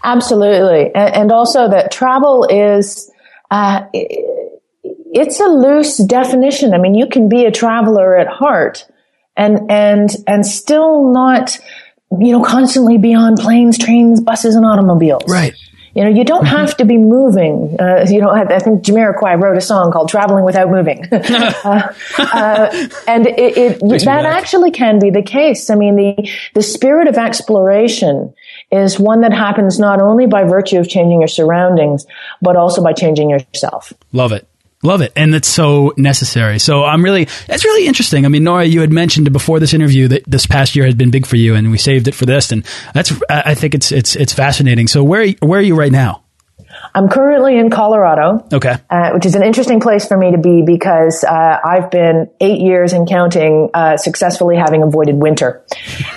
Absolutely. 0.05 0.95
And, 0.95 1.15
and 1.15 1.33
also 1.33 1.71
that 1.71 1.91
travel 1.91 2.45
is, 2.45 3.11
uh, 3.51 3.87
it's 5.13 5.41
a 5.41 5.47
loose 5.47 5.99
definition. 5.99 6.75
I 6.75 6.79
mean, 6.79 6.95
you 6.95 7.07
can 7.07 7.29
be 7.29 7.45
a 7.45 7.51
traveler 7.51 8.17
at 8.17 8.27
heart 8.27 8.87
and, 9.37 9.71
and, 9.71 10.11
and 10.27 10.47
still 10.47 11.13
not, 11.13 11.59
you 12.11 12.33
know, 12.33 12.43
constantly 12.43 12.99
be 12.99 13.15
on 13.15 13.37
planes, 13.37 13.79
trains, 13.79 14.21
buses, 14.21 14.55
and 14.55 14.65
automobiles. 14.65 15.25
Right. 15.29 15.55
You 15.95 16.05
know, 16.05 16.11
you 16.11 16.25
don't 16.25 16.47
mm-hmm. 16.47 16.57
have 16.57 16.77
to 16.79 16.87
be 16.87 16.97
moving. 16.97 17.77
Uh, 17.79 18.07
you 18.09 18.21
know, 18.21 18.31
I, 18.31 18.55
I, 18.55 18.59
think 18.61 18.83
Jamiroquai 18.83 19.41
wrote 19.41 19.59
a 19.59 19.61
song 19.61 19.93
called 19.93 20.09
"Traveling 20.09 20.43
Without 20.43 20.71
Moving," 20.71 21.07
uh, 21.13 21.93
uh, 22.19 22.89
and 23.07 23.27
it, 23.27 23.59
it 23.59 23.81
that 24.05 24.25
actually 24.25 24.71
can 24.71 24.99
be 24.99 25.11
the 25.11 25.23
case. 25.23 25.69
I 25.69 25.75
mean, 25.75 25.97
the 25.97 26.31
the 26.55 26.63
spirit 26.63 27.09
of 27.09 27.19
exploration 27.19 28.33
is 28.71 28.99
one 28.99 29.21
that 29.21 29.35
happens 29.35 29.79
not 29.79 30.01
only 30.01 30.27
by 30.27 30.45
virtue 30.45 30.79
of 30.79 30.89
changing 30.89 31.21
your 31.21 31.29
surroundings, 31.29 32.07
but 32.41 32.57
also 32.57 32.83
by 32.83 32.95
changing 32.95 33.29
yourself. 33.29 33.93
Love 34.13 34.33
it. 34.33 34.49
Love 34.83 35.01
it. 35.01 35.13
And 35.15 35.35
it's 35.35 35.49
so 35.49 35.95
necessary. 35.97 36.59
So 36.59 36.85
I'm 36.85 37.05
really, 37.05 37.29
it's 37.49 37.65
really 37.65 37.87
interesting. 37.87 38.25
I 38.25 38.29
mean, 38.29 38.45
Nora, 38.45 38.65
you 38.65 38.81
had 38.81 38.93
mentioned 38.93 39.33
before 39.33 39.61
this 39.61 39.73
interview 39.73 40.09
that 40.09 40.25
this 40.27 40.47
past 40.47 40.75
year 40.75 40.85
had 40.85 40.99
been 40.99 41.11
big 41.11 41.25
for 41.25 41.37
you 41.37 41.55
and 41.55 41.71
we 41.71 41.79
saved 41.79 42.09
it 42.09 42.15
for 42.15 42.27
this. 42.27 42.51
And 42.51 42.67
that's, 42.93 43.13
I 43.31 43.55
think 43.55 43.75
it's, 43.75 43.93
it's, 43.93 44.17
it's 44.17 44.33
fascinating. 44.33 44.89
So 44.89 45.05
where, 45.05 45.29
where 45.41 45.61
are 45.61 45.63
you 45.63 45.77
right 45.77 45.93
now? 45.93 46.23
I'm 46.95 47.09
currently 47.09 47.59
in 47.59 47.71
Colorado. 47.71 48.47
Okay. 48.53 48.77
Uh, 48.91 49.11
which 49.13 49.27
is 49.27 49.35
an 49.35 49.43
interesting 49.43 49.81
place 49.81 50.07
for 50.07 50.17
me 50.17 50.33
to 50.33 50.39
be 50.39 50.63
because 50.65 51.25
uh, 51.25 51.59
I've 51.65 51.91
been 51.91 52.31
eight 52.41 52.61
years 52.61 52.93
and 52.93 53.09
counting 53.09 53.71
uh, 53.73 53.97
successfully 53.97 54.57
having 54.57 54.83
avoided 54.83 55.17
winter, 55.17 55.65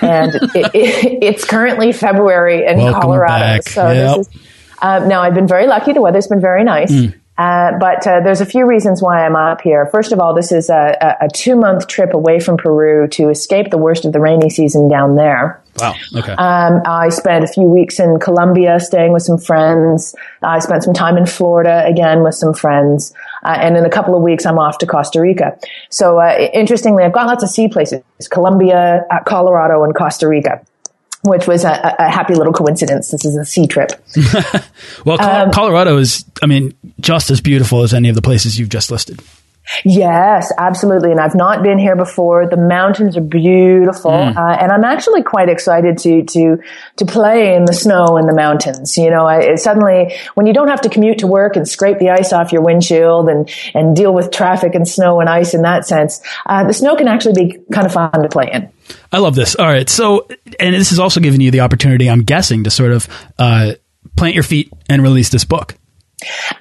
and 0.02 0.34
it, 0.54 0.70
it, 0.74 1.22
it's 1.22 1.44
currently 1.44 1.92
February 1.92 2.66
in 2.66 2.78
Welcome 2.78 3.00
Colorado. 3.00 3.44
Back. 3.44 3.62
So 3.68 3.90
yep. 3.90 4.16
this 4.16 4.28
is 4.28 4.42
uh, 4.82 5.06
now 5.06 5.22
I've 5.22 5.34
been 5.34 5.48
very 5.48 5.66
lucky. 5.66 5.92
The 5.92 6.02
weather's 6.02 6.26
been 6.26 6.40
very 6.40 6.64
nice. 6.64 6.92
Mm. 6.92 7.14
Uh, 7.38 7.72
but 7.78 8.06
uh, 8.06 8.20
there's 8.20 8.40
a 8.40 8.46
few 8.46 8.66
reasons 8.66 9.02
why 9.02 9.24
I'm 9.24 9.36
up 9.36 9.60
here. 9.60 9.86
First 9.86 10.12
of 10.12 10.20
all, 10.20 10.34
this 10.34 10.52
is 10.52 10.70
a, 10.70 11.16
a, 11.20 11.28
two 11.28 11.54
month 11.54 11.86
trip 11.86 12.14
away 12.14 12.40
from 12.40 12.56
Peru 12.56 13.08
to 13.08 13.28
escape 13.28 13.70
the 13.70 13.76
worst 13.76 14.06
of 14.06 14.12
the 14.12 14.20
rainy 14.20 14.48
season 14.48 14.88
down 14.88 15.16
there. 15.16 15.60
Wow. 15.78 15.94
Okay. 16.14 16.32
Um, 16.32 16.80
I 16.86 17.10
spent 17.10 17.44
a 17.44 17.46
few 17.46 17.64
weeks 17.64 18.00
in 18.00 18.18
Colombia 18.20 18.80
staying 18.80 19.12
with 19.12 19.22
some 19.22 19.36
friends. 19.36 20.14
I 20.42 20.60
spent 20.60 20.82
some 20.82 20.94
time 20.94 21.18
in 21.18 21.26
Florida 21.26 21.84
again 21.84 22.22
with 22.22 22.34
some 22.34 22.54
friends. 22.54 23.12
Uh, 23.44 23.58
and 23.60 23.76
in 23.76 23.84
a 23.84 23.90
couple 23.90 24.16
of 24.16 24.22
weeks, 24.22 24.46
I'm 24.46 24.58
off 24.58 24.78
to 24.78 24.86
Costa 24.86 25.20
Rica. 25.20 25.58
So, 25.90 26.18
uh, 26.18 26.48
interestingly, 26.54 27.04
I've 27.04 27.12
got 27.12 27.26
lots 27.26 27.42
of 27.42 27.50
C 27.50 27.68
places. 27.68 28.02
Colombia, 28.30 29.04
uh, 29.10 29.20
Colorado, 29.24 29.84
and 29.84 29.94
Costa 29.94 30.26
Rica 30.26 30.64
which 31.26 31.46
was 31.46 31.64
a, 31.64 31.96
a, 31.98 32.10
happy 32.10 32.34
little 32.34 32.52
coincidence. 32.52 33.10
This 33.10 33.24
is 33.24 33.36
a 33.36 33.44
C 33.44 33.66
trip. 33.66 33.92
well, 35.04 35.20
um, 35.20 35.50
Colorado 35.50 35.96
is, 35.98 36.24
I 36.42 36.46
mean, 36.46 36.74
just 37.00 37.30
as 37.30 37.40
beautiful 37.40 37.82
as 37.82 37.92
any 37.92 38.08
of 38.08 38.14
the 38.14 38.22
places 38.22 38.58
you've 38.58 38.68
just 38.68 38.90
listed. 38.90 39.20
Yes, 39.84 40.52
absolutely. 40.56 41.10
And 41.10 41.20
I've 41.20 41.34
not 41.34 41.62
been 41.62 41.78
here 41.78 41.96
before. 41.96 42.48
The 42.48 42.56
mountains 42.56 43.16
are 43.16 43.20
beautiful, 43.20 44.12
mm. 44.12 44.36
uh, 44.36 44.56
and 44.60 44.70
I'm 44.70 44.84
actually 44.84 45.22
quite 45.22 45.48
excited 45.48 45.98
to 45.98 46.22
to 46.22 46.58
to 46.96 47.04
play 47.04 47.54
in 47.54 47.64
the 47.64 47.72
snow 47.72 48.16
in 48.16 48.26
the 48.26 48.34
mountains. 48.34 48.96
You 48.96 49.10
know, 49.10 49.26
I, 49.26 49.56
suddenly 49.56 50.14
when 50.34 50.46
you 50.46 50.52
don't 50.52 50.68
have 50.68 50.82
to 50.82 50.88
commute 50.88 51.18
to 51.18 51.26
work 51.26 51.56
and 51.56 51.66
scrape 51.66 51.98
the 51.98 52.10
ice 52.10 52.32
off 52.32 52.52
your 52.52 52.62
windshield 52.62 53.28
and 53.28 53.50
and 53.74 53.96
deal 53.96 54.14
with 54.14 54.30
traffic 54.30 54.74
and 54.74 54.86
snow 54.86 55.20
and 55.20 55.28
ice 55.28 55.52
in 55.52 55.62
that 55.62 55.86
sense, 55.86 56.20
uh, 56.46 56.64
the 56.64 56.72
snow 56.72 56.94
can 56.94 57.08
actually 57.08 57.34
be 57.34 57.58
kind 57.72 57.86
of 57.86 57.92
fun 57.92 58.12
to 58.12 58.28
play 58.28 58.48
in. 58.52 58.70
I 59.12 59.18
love 59.18 59.34
this. 59.34 59.56
All 59.56 59.66
right, 59.66 59.88
so 59.88 60.28
and 60.60 60.74
this 60.74 60.92
is 60.92 60.98
also 60.98 61.20
giving 61.20 61.40
you 61.40 61.50
the 61.50 61.60
opportunity, 61.60 62.08
I'm 62.10 62.22
guessing, 62.22 62.64
to 62.64 62.70
sort 62.70 62.92
of 62.92 63.08
uh, 63.38 63.72
plant 64.16 64.34
your 64.34 64.42
feet 64.42 64.72
and 64.88 65.02
release 65.02 65.30
this 65.30 65.44
book. 65.44 65.76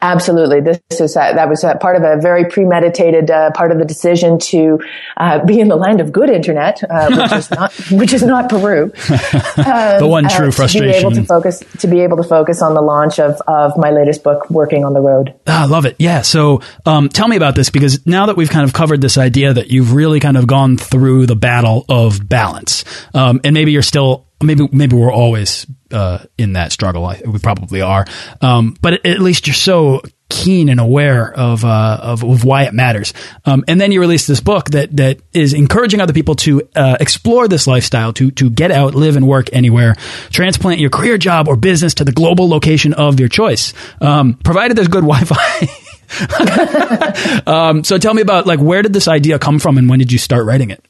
Absolutely. 0.02 0.60
This 0.60 0.82
is 1.00 1.16
uh, 1.16 1.34
that 1.34 1.48
was 1.48 1.64
uh, 1.64 1.78
part 1.78 1.96
of 1.96 2.04
a 2.04 2.20
very 2.22 2.46
premeditated 2.46 3.32
uh, 3.32 3.52
part 3.52 3.72
of 3.72 3.80
the 3.80 3.86
decision 3.86 4.38
to 4.40 4.80
uh, 5.16 5.46
be 5.46 5.62
in 5.62 5.70
the 5.70 5.78
land 5.78 6.02
of 6.02 6.12
good 6.12 6.30
internet, 6.30 6.84
uh, 6.84 7.08
which 7.10 7.32
is 7.32 7.52
not 7.52 7.74
which 7.92 8.14
is 8.14 8.24
not 8.24 8.50
Peru. 8.50 8.92
the 9.08 10.08
one 10.08 10.28
true 10.28 10.52
frustration. 10.52 10.90
Uh, 10.90 10.92
to 10.92 11.00
be 11.00 11.00
able 11.00 11.12
to 11.12 11.24
focus 11.24 11.64
to 11.80 11.88
be 11.88 12.02
able 12.02 12.18
to 12.18 12.24
focus 12.24 12.62
on 12.62 12.74
the 12.74 12.82
launch 12.82 13.18
of 13.18 13.40
of 13.48 13.78
my 13.78 13.92
latest 13.92 14.24
book, 14.24 14.50
Working 14.50 14.84
on 14.84 14.94
the 14.94 15.02
Road. 15.02 15.34
Ah, 15.48 15.64
I 15.64 15.66
love 15.66 15.86
it. 15.86 15.96
Yeah. 16.00 16.22
So, 16.22 16.62
um, 16.86 17.08
tell 17.08 17.28
me 17.28 17.38
about 17.38 17.56
this 17.56 17.70
because 17.70 18.06
now 18.06 18.26
that 18.26 18.36
we've 18.36 18.50
kind 18.50 18.66
of 18.66 18.74
covered 18.74 19.00
this 19.00 19.18
idea 19.18 19.54
that 19.54 19.70
you've 19.70 19.94
really 19.94 20.20
kind 20.20 20.36
of 20.36 20.48
gone 20.48 20.78
through 20.78 21.28
the 21.28 21.36
battle 21.36 21.86
of 21.88 22.28
balance, 22.28 22.84
um, 23.14 23.40
and 23.46 23.54
maybe 23.54 23.72
you're 23.72 23.82
still 23.82 24.25
maybe 24.42 24.68
maybe 24.72 24.96
we're 24.96 25.14
always 25.14 25.66
uh, 25.92 26.20
in 26.38 26.54
that 26.54 26.72
struggle. 26.72 27.06
I, 27.06 27.22
we 27.26 27.40
probably 27.40 27.82
are, 27.82 28.06
um, 28.42 28.76
but 28.82 29.06
at 29.06 29.20
least 29.20 29.48
you're 29.48 29.54
so 29.54 30.02
keen 30.30 30.70
and 30.70 30.80
aware 30.80 31.32
of, 31.32 31.64
uh, 31.64 32.00
of, 32.02 32.24
of 32.24 32.44
why 32.44 32.64
it 32.64 32.74
matters. 32.74 33.14
Um, 33.46 33.64
and 33.68 33.80
then 33.80 33.92
you 33.92 34.00
release 34.00 34.26
this 34.26 34.40
book 34.40 34.72
that 34.72 34.96
that 34.98 35.20
is 35.34 35.54
encouraging 35.54 36.02
other 36.02 36.14
people 36.14 36.34
to 36.36 36.64
uh, 36.76 36.98
explore 37.00 37.48
this 37.48 37.68
lifestyle, 37.68 38.12
to 38.14 38.32
to 38.32 38.50
get 38.50 38.72
out, 38.72 38.96
live, 38.96 39.16
and 39.16 39.28
work 39.28 39.50
anywhere, 39.54 39.96
transplant 40.32 40.80
your 40.80 40.90
career, 40.90 41.18
job, 41.18 41.48
or 41.48 41.56
business 41.56 41.94
to 41.96 42.04
the 42.04 42.12
global 42.12 42.50
location 42.50 42.94
of 42.94 43.20
your 43.20 43.30
choice, 43.30 43.74
um, 44.02 44.34
provided 44.34 44.78
there's 44.78 44.88
good 44.88 45.04
Wi-Fi. 45.06 45.68
um, 47.48 47.84
so 47.84 47.98
tell 47.98 48.14
me 48.14 48.22
about 48.22 48.46
like 48.46 48.60
where 48.60 48.82
did 48.82 48.94
this 48.94 49.08
idea 49.08 49.40
come 49.40 49.60
from, 49.60 49.78
and 49.78 49.90
when 49.90 50.00
did 50.00 50.12
you 50.12 50.18
start 50.18 50.46
writing 50.46 50.72
it? 50.72 50.84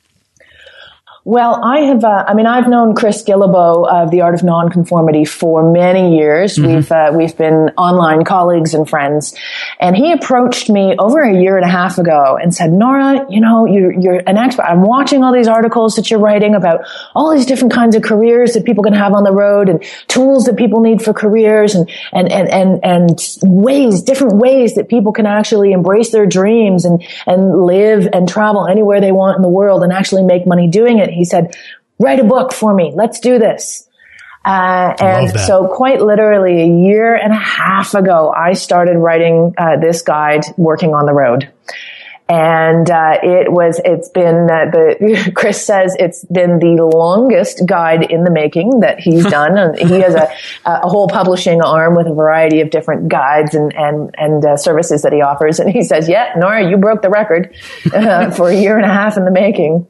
Well, 1.28 1.60
I 1.64 1.80
have, 1.86 2.04
uh, 2.04 2.24
I 2.28 2.36
mean, 2.36 2.46
I've 2.46 2.68
known 2.68 2.94
Chris 2.94 3.24
Guillebeau 3.24 3.90
of 3.92 4.12
the 4.12 4.22
Art 4.22 4.36
of 4.36 4.44
Nonconformity 4.44 5.26
for 5.26 5.74
many 5.74 6.20
years. 6.20 6.56
Mm-hmm. 6.56 6.76
We've, 6.76 6.92
uh, 6.92 7.12
we've 7.16 7.36
been 7.36 7.72
online 7.80 8.24
colleagues 8.24 8.76
and 8.76 8.88
friends. 8.88 9.34
And 9.80 9.98
he 9.98 10.12
approached 10.12 10.70
me 10.70 10.96
over 11.00 11.22
a 11.22 11.34
year 11.34 11.58
and 11.58 11.66
a 11.66 11.68
half 11.68 11.98
ago 11.98 12.38
and 12.40 12.54
said, 12.54 12.72
Nora, 12.72 13.26
you 13.28 13.42
know, 13.42 13.66
you're, 13.66 13.92
you're 13.92 14.22
an 14.28 14.38
expert. 14.38 14.66
I'm 14.66 14.84
watching 14.84 15.24
all 15.24 15.34
these 15.34 15.48
articles 15.48 15.96
that 15.96 16.12
you're 16.12 16.20
writing 16.20 16.54
about 16.54 16.82
all 17.16 17.34
these 17.34 17.48
different 17.48 17.74
kinds 17.74 17.96
of 17.96 18.04
careers 18.04 18.54
that 18.54 18.64
people 18.64 18.84
can 18.84 18.94
have 18.94 19.14
on 19.14 19.24
the 19.24 19.34
road 19.34 19.68
and 19.68 19.84
tools 20.08 20.46
that 20.46 20.58
people 20.58 20.82
need 20.82 21.02
for 21.02 21.12
careers 21.12 21.74
and, 21.74 21.90
and, 22.14 22.32
and, 22.32 22.54
and, 22.54 22.80
and 22.84 23.20
ways, 23.42 24.04
different 24.04 24.38
ways 24.38 24.76
that 24.76 24.90
people 24.90 25.12
can 25.12 25.26
actually 25.26 25.72
embrace 25.72 26.12
their 26.12 26.28
dreams 26.28 26.86
and, 26.86 27.04
and 27.26 27.66
live 27.66 28.08
and 28.14 28.30
travel 28.30 28.68
anywhere 28.68 29.02
they 29.02 29.12
want 29.12 29.38
in 29.38 29.42
the 29.42 29.50
world 29.50 29.82
and 29.82 29.92
actually 29.92 30.22
make 30.22 30.46
money 30.46 30.68
doing 30.68 31.00
it. 31.00 31.15
He 31.16 31.26
said, 31.26 31.56
write 32.00 32.20
a 32.20 32.24
book 32.24 32.54
for 32.54 32.74
me. 32.74 32.92
Let's 32.96 33.20
do 33.20 33.40
this. 33.40 33.88
Uh, 34.46 34.94
and 35.00 35.40
so 35.40 35.68
quite 35.68 36.02
literally 36.02 36.62
a 36.62 36.68
year 36.68 37.16
and 37.16 37.34
a 37.34 37.38
half 37.38 37.96
ago, 37.96 38.32
I 38.32 38.54
started 38.54 38.96
writing 38.96 39.56
uh, 39.58 39.78
this 39.82 40.04
guide, 40.04 40.46
Working 40.56 40.94
on 40.94 41.08
the 41.08 41.14
Road. 41.14 41.52
And 42.28 42.90
uh, 42.90 43.20
it 43.22 43.52
was, 43.52 43.80
it's 43.84 44.10
been, 44.10 44.48
uh, 44.50 44.72
the, 44.72 45.32
Chris 45.36 45.66
says 45.66 45.96
it's 46.00 46.26
been 46.26 46.58
the 46.58 46.84
longest 46.84 47.64
guide 47.66 48.04
in 48.12 48.24
the 48.24 48.32
making 48.32 48.80
that 48.80 49.00
he's 49.00 49.26
done. 49.30 49.58
and 49.58 49.78
he 49.78 50.00
has 50.00 50.16
a, 50.16 50.32
a 50.66 50.88
whole 50.88 51.08
publishing 51.08 51.62
arm 51.62 51.96
with 51.96 52.08
a 52.08 52.14
variety 52.14 52.62
of 52.62 52.72
different 52.72 53.10
guides 53.10 53.54
and, 53.54 53.74
and, 53.76 54.14
and 54.18 54.46
uh, 54.46 54.58
services 54.58 55.04
that 55.04 55.14
he 55.14 55.22
offers. 55.22 55.60
And 55.60 55.72
he 55.72 55.84
says, 55.84 56.10
yeah, 56.10 56.34
Nora, 56.36 56.68
you 56.68 56.78
broke 56.78 57.02
the 57.02 57.10
record 57.10 57.56
uh, 57.94 58.32
for 58.32 58.50
a 58.50 58.56
year 58.56 58.76
and 58.78 58.86
a 58.86 58.94
half 58.94 59.18
in 59.18 59.26
the 59.26 59.32
making. 59.32 59.88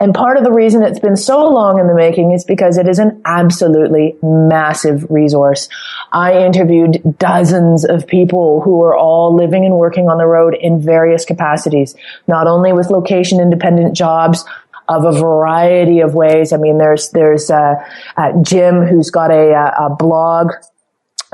And 0.00 0.12
part 0.12 0.36
of 0.36 0.44
the 0.44 0.52
reason 0.52 0.82
it's 0.82 0.98
been 0.98 1.16
so 1.16 1.48
long 1.48 1.78
in 1.78 1.86
the 1.86 1.94
making 1.94 2.32
is 2.32 2.44
because 2.44 2.78
it 2.78 2.88
is 2.88 2.98
an 2.98 3.22
absolutely 3.24 4.16
massive 4.22 5.08
resource. 5.08 5.68
I 6.12 6.44
interviewed 6.44 7.16
dozens 7.18 7.84
of 7.84 8.06
people 8.06 8.60
who 8.60 8.82
are 8.84 8.96
all 8.96 9.34
living 9.34 9.64
and 9.64 9.76
working 9.76 10.08
on 10.08 10.18
the 10.18 10.26
road 10.26 10.56
in 10.60 10.80
various 10.80 11.24
capacities, 11.24 11.94
not 12.26 12.46
only 12.46 12.72
with 12.72 12.90
location 12.90 13.40
independent 13.40 13.96
jobs, 13.96 14.44
of 14.88 15.04
a 15.04 15.12
variety 15.12 16.00
of 16.00 16.14
ways. 16.14 16.52
I 16.52 16.58
mean, 16.58 16.78
there's 16.78 17.10
there's 17.10 17.50
uh, 17.50 17.76
uh, 18.16 18.32
Jim 18.42 18.82
who's 18.82 19.10
got 19.10 19.30
a, 19.30 19.72
a 19.78 19.96
blog 19.96 20.52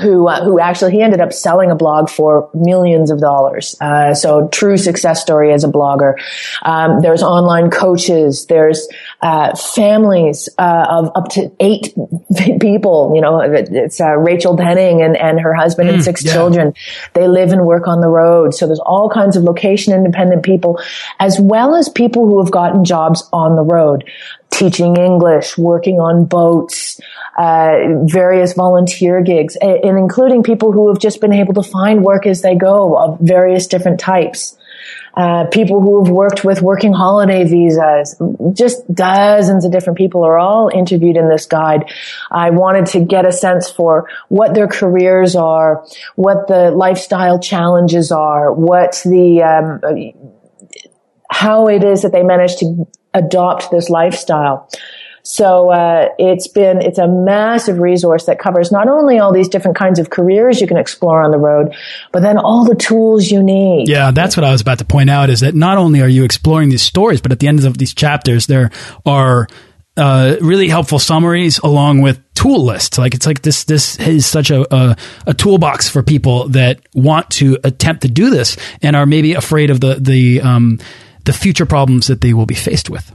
who 0.01 0.29
uh, 0.29 0.45
who 0.45 0.59
actually 0.59 0.93
he 0.93 1.03
ended 1.03 1.21
up 1.21 1.33
selling 1.33 1.71
a 1.71 1.75
blog 1.75 2.09
for 2.09 2.51
millions 2.55 3.11
of 3.11 3.21
dollars. 3.21 3.77
Uh, 3.81 4.15
so 4.15 4.49
true 4.49 4.77
success 4.77 5.21
story 5.21 5.53
as 5.53 5.65
a 5.65 5.69
blogger. 5.69 6.15
Um, 6.63 7.01
there's 7.01 7.23
online 7.23 7.71
coaches. 7.71 8.47
There's 8.47 8.89
uh, 9.21 9.55
families 9.57 10.49
uh, 10.59 10.87
of 10.89 11.11
up 11.15 11.29
to 11.31 11.51
eight 11.61 11.95
people. 12.61 13.13
You 13.15 13.21
know, 13.21 13.41
it's 13.41 14.01
uh, 14.01 14.17
Rachel 14.17 14.57
Denning 14.57 15.03
and 15.03 15.17
and 15.17 15.41
her 15.41 15.55
husband 15.55 15.91
mm, 15.91 15.95
and 15.95 16.05
six 16.05 16.25
yeah. 16.25 16.33
children. 16.33 16.75
They 17.15 17.29
live 17.29 17.53
and 17.53 17.67
work 17.67 17.87
on 17.87 18.01
the 18.01 18.09
road. 18.09 18.55
So 18.55 18.67
there's 18.67 18.81
all 18.81 19.11
kinds 19.11 19.37
of 19.37 19.45
location 19.45 19.95
independent 19.95 20.43
people, 20.43 20.81
as 21.19 21.39
well 21.41 21.75
as 21.75 21.89
people 21.89 22.27
who 22.27 22.43
have 22.43 22.51
gotten 22.51 22.85
jobs 22.85 23.29
on 23.33 23.57
the 23.57 23.63
road 23.63 24.05
teaching 24.51 24.97
English, 24.97 25.57
working 25.57 26.01
on 26.01 26.25
boats, 26.25 27.01
uh, 27.41 27.71
various 28.05 28.51
volunteer 28.65 29.17
gigs, 29.23 29.57
and, 29.61 29.99
including 30.05 30.43
people 30.43 30.69
who 30.73 30.85
have 30.91 31.01
just 31.07 31.19
been 31.21 31.37
able 31.43 31.55
to 31.61 31.67
find 31.79 31.97
work 32.11 32.27
as 32.27 32.39
they 32.43 32.57
go 32.71 32.79
of 33.03 33.09
various 33.21 33.65
different 33.67 33.99
types. 34.13 34.57
uh, 35.15 35.47
people 35.47 35.81
who 35.81 36.05
have 36.05 36.13
worked 36.13 36.45
with 36.45 36.63
working 36.63 36.93
holiday 36.93 37.45
visas, 37.45 38.21
just 38.53 38.93
dozens 38.93 39.65
of 39.65 39.73
different 39.73 39.99
people 39.99 40.25
are 40.25 40.39
all 40.39 40.71
interviewed 40.73 41.17
in 41.17 41.29
this 41.29 41.47
guide. 41.47 41.91
I 42.31 42.51
wanted 42.51 42.87
to 42.87 43.01
get 43.01 43.27
a 43.27 43.33
sense 43.33 43.71
for 43.71 44.09
what 44.29 44.55
their 44.55 44.69
careers 44.69 45.35
are, 45.35 45.85
what 46.15 46.47
the 46.47 46.71
lifestyle 46.71 47.41
challenges 47.41 48.13
are, 48.13 48.53
what 48.53 49.01
the, 49.05 49.43
um, 49.43 49.81
how 51.31 51.69
it 51.69 51.85
is 51.85 52.03
that 52.03 52.13
they 52.13 52.23
manage 52.23 52.57
to 52.57 52.87
adopt 53.13 53.71
this 53.71 53.91
lifestyle. 53.91 54.69
So 55.31 55.71
uh, 55.71 56.09
it's 56.19 56.49
been 56.49 56.83
it's 56.83 56.99
a 56.99 57.07
massive 57.07 57.79
resource 57.79 58.27
that 58.27 58.41
covers 58.41 58.73
not 58.73 58.89
only 58.89 59.21
all 59.21 59.33
these 59.33 59.49
different 59.49 59.77
kinds 59.77 60.01
of 60.01 60.11
careers 60.11 60.61
you 60.61 60.67
can 60.67 60.77
explore 60.77 61.23
on 61.23 61.31
the 61.31 61.39
road, 61.39 61.73
but 62.11 62.23
then 62.23 62.37
all 62.37 62.65
the 62.65 62.75
tools 62.75 63.31
you 63.31 63.41
need. 63.41 63.89
Yeah, 63.89 64.11
that's 64.11 64.37
what 64.37 64.43
I 64.43 64.51
was 64.51 64.61
about 64.61 64.81
to 64.81 64.85
point 64.85 65.09
out. 65.09 65.31
Is 65.31 65.39
that 65.41 65.55
not 65.55 65.79
only 65.79 66.03
are 66.03 66.09
you 66.09 66.25
exploring 66.25 66.71
these 66.71 66.83
stories, 66.83 67.21
but 67.21 67.31
at 67.31 67.39
the 67.39 67.47
end 67.47 67.65
of 67.65 67.79
these 67.79 67.95
chapters 67.95 68.47
there 68.47 68.71
are. 69.07 69.47
Uh, 69.97 70.37
really 70.41 70.69
helpful 70.69 70.99
summaries 70.99 71.59
along 71.59 72.01
with 72.01 72.23
tool 72.33 72.65
lists. 72.65 72.97
Like 72.97 73.13
it's 73.13 73.27
like 73.27 73.43
this. 73.43 73.65
This 73.65 73.99
is 73.99 74.25
such 74.25 74.51
a, 74.51 74.65
a, 74.75 74.97
a 75.27 75.35
toolbox 75.35 75.91
for 75.91 76.03
people 76.03 76.49
that 76.51 76.81
want 76.95 77.29
to 77.31 77.59
attempt 77.65 78.03
to 78.03 78.09
do 78.09 78.31
this 78.31 78.57
and 78.83 78.97
are 78.97 79.05
maybe 79.05 79.35
afraid 79.35 79.69
of 79.69 79.81
the 79.81 79.97
the 79.97 80.41
um, 80.41 80.79
the 81.25 81.33
future 81.33 81.67
problems 81.67 82.07
that 82.07 82.21
they 82.21 82.33
will 82.33 82.47
be 82.47 82.55
faced 82.55 82.89
with. 82.89 83.15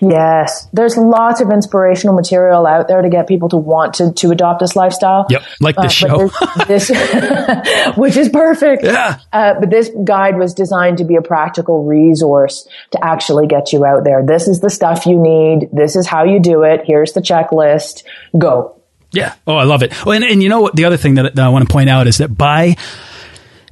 Yes, 0.00 0.68
there's 0.72 0.96
lots 0.96 1.40
of 1.40 1.50
inspirational 1.50 2.14
material 2.14 2.66
out 2.66 2.88
there 2.88 3.02
to 3.02 3.08
get 3.08 3.28
people 3.28 3.48
to 3.50 3.56
want 3.56 3.94
to, 3.94 4.12
to 4.12 4.30
adopt 4.30 4.60
this 4.60 4.74
lifestyle. 4.74 5.26
Yep, 5.30 5.42
like 5.60 5.76
this 5.76 6.02
uh, 6.02 6.06
show, 6.06 6.30
this, 6.66 6.88
this 6.88 7.96
which 7.96 8.16
is 8.16 8.28
perfect. 8.28 8.84
Yeah, 8.84 9.20
uh, 9.32 9.54
but 9.60 9.70
this 9.70 9.90
guide 10.04 10.38
was 10.38 10.54
designed 10.54 10.98
to 10.98 11.04
be 11.04 11.16
a 11.16 11.22
practical 11.22 11.84
resource 11.84 12.68
to 12.92 13.04
actually 13.04 13.46
get 13.46 13.72
you 13.72 13.84
out 13.84 14.04
there. 14.04 14.24
This 14.24 14.48
is 14.48 14.60
the 14.60 14.70
stuff 14.70 15.06
you 15.06 15.20
need. 15.20 15.68
This 15.72 15.96
is 15.96 16.06
how 16.06 16.24
you 16.24 16.40
do 16.40 16.62
it. 16.62 16.82
Here's 16.84 17.12
the 17.12 17.20
checklist. 17.20 18.02
Go. 18.36 18.80
Yeah. 19.12 19.34
Oh, 19.46 19.56
I 19.56 19.64
love 19.64 19.82
it. 19.82 19.92
Oh, 20.06 20.12
and, 20.12 20.24
and 20.24 20.42
you 20.42 20.48
know 20.48 20.60
what? 20.60 20.76
The 20.76 20.84
other 20.84 20.96
thing 20.96 21.14
that, 21.14 21.34
that 21.34 21.44
I 21.44 21.48
want 21.48 21.68
to 21.68 21.72
point 21.72 21.90
out 21.90 22.06
is 22.06 22.18
that 22.18 22.28
by 22.28 22.76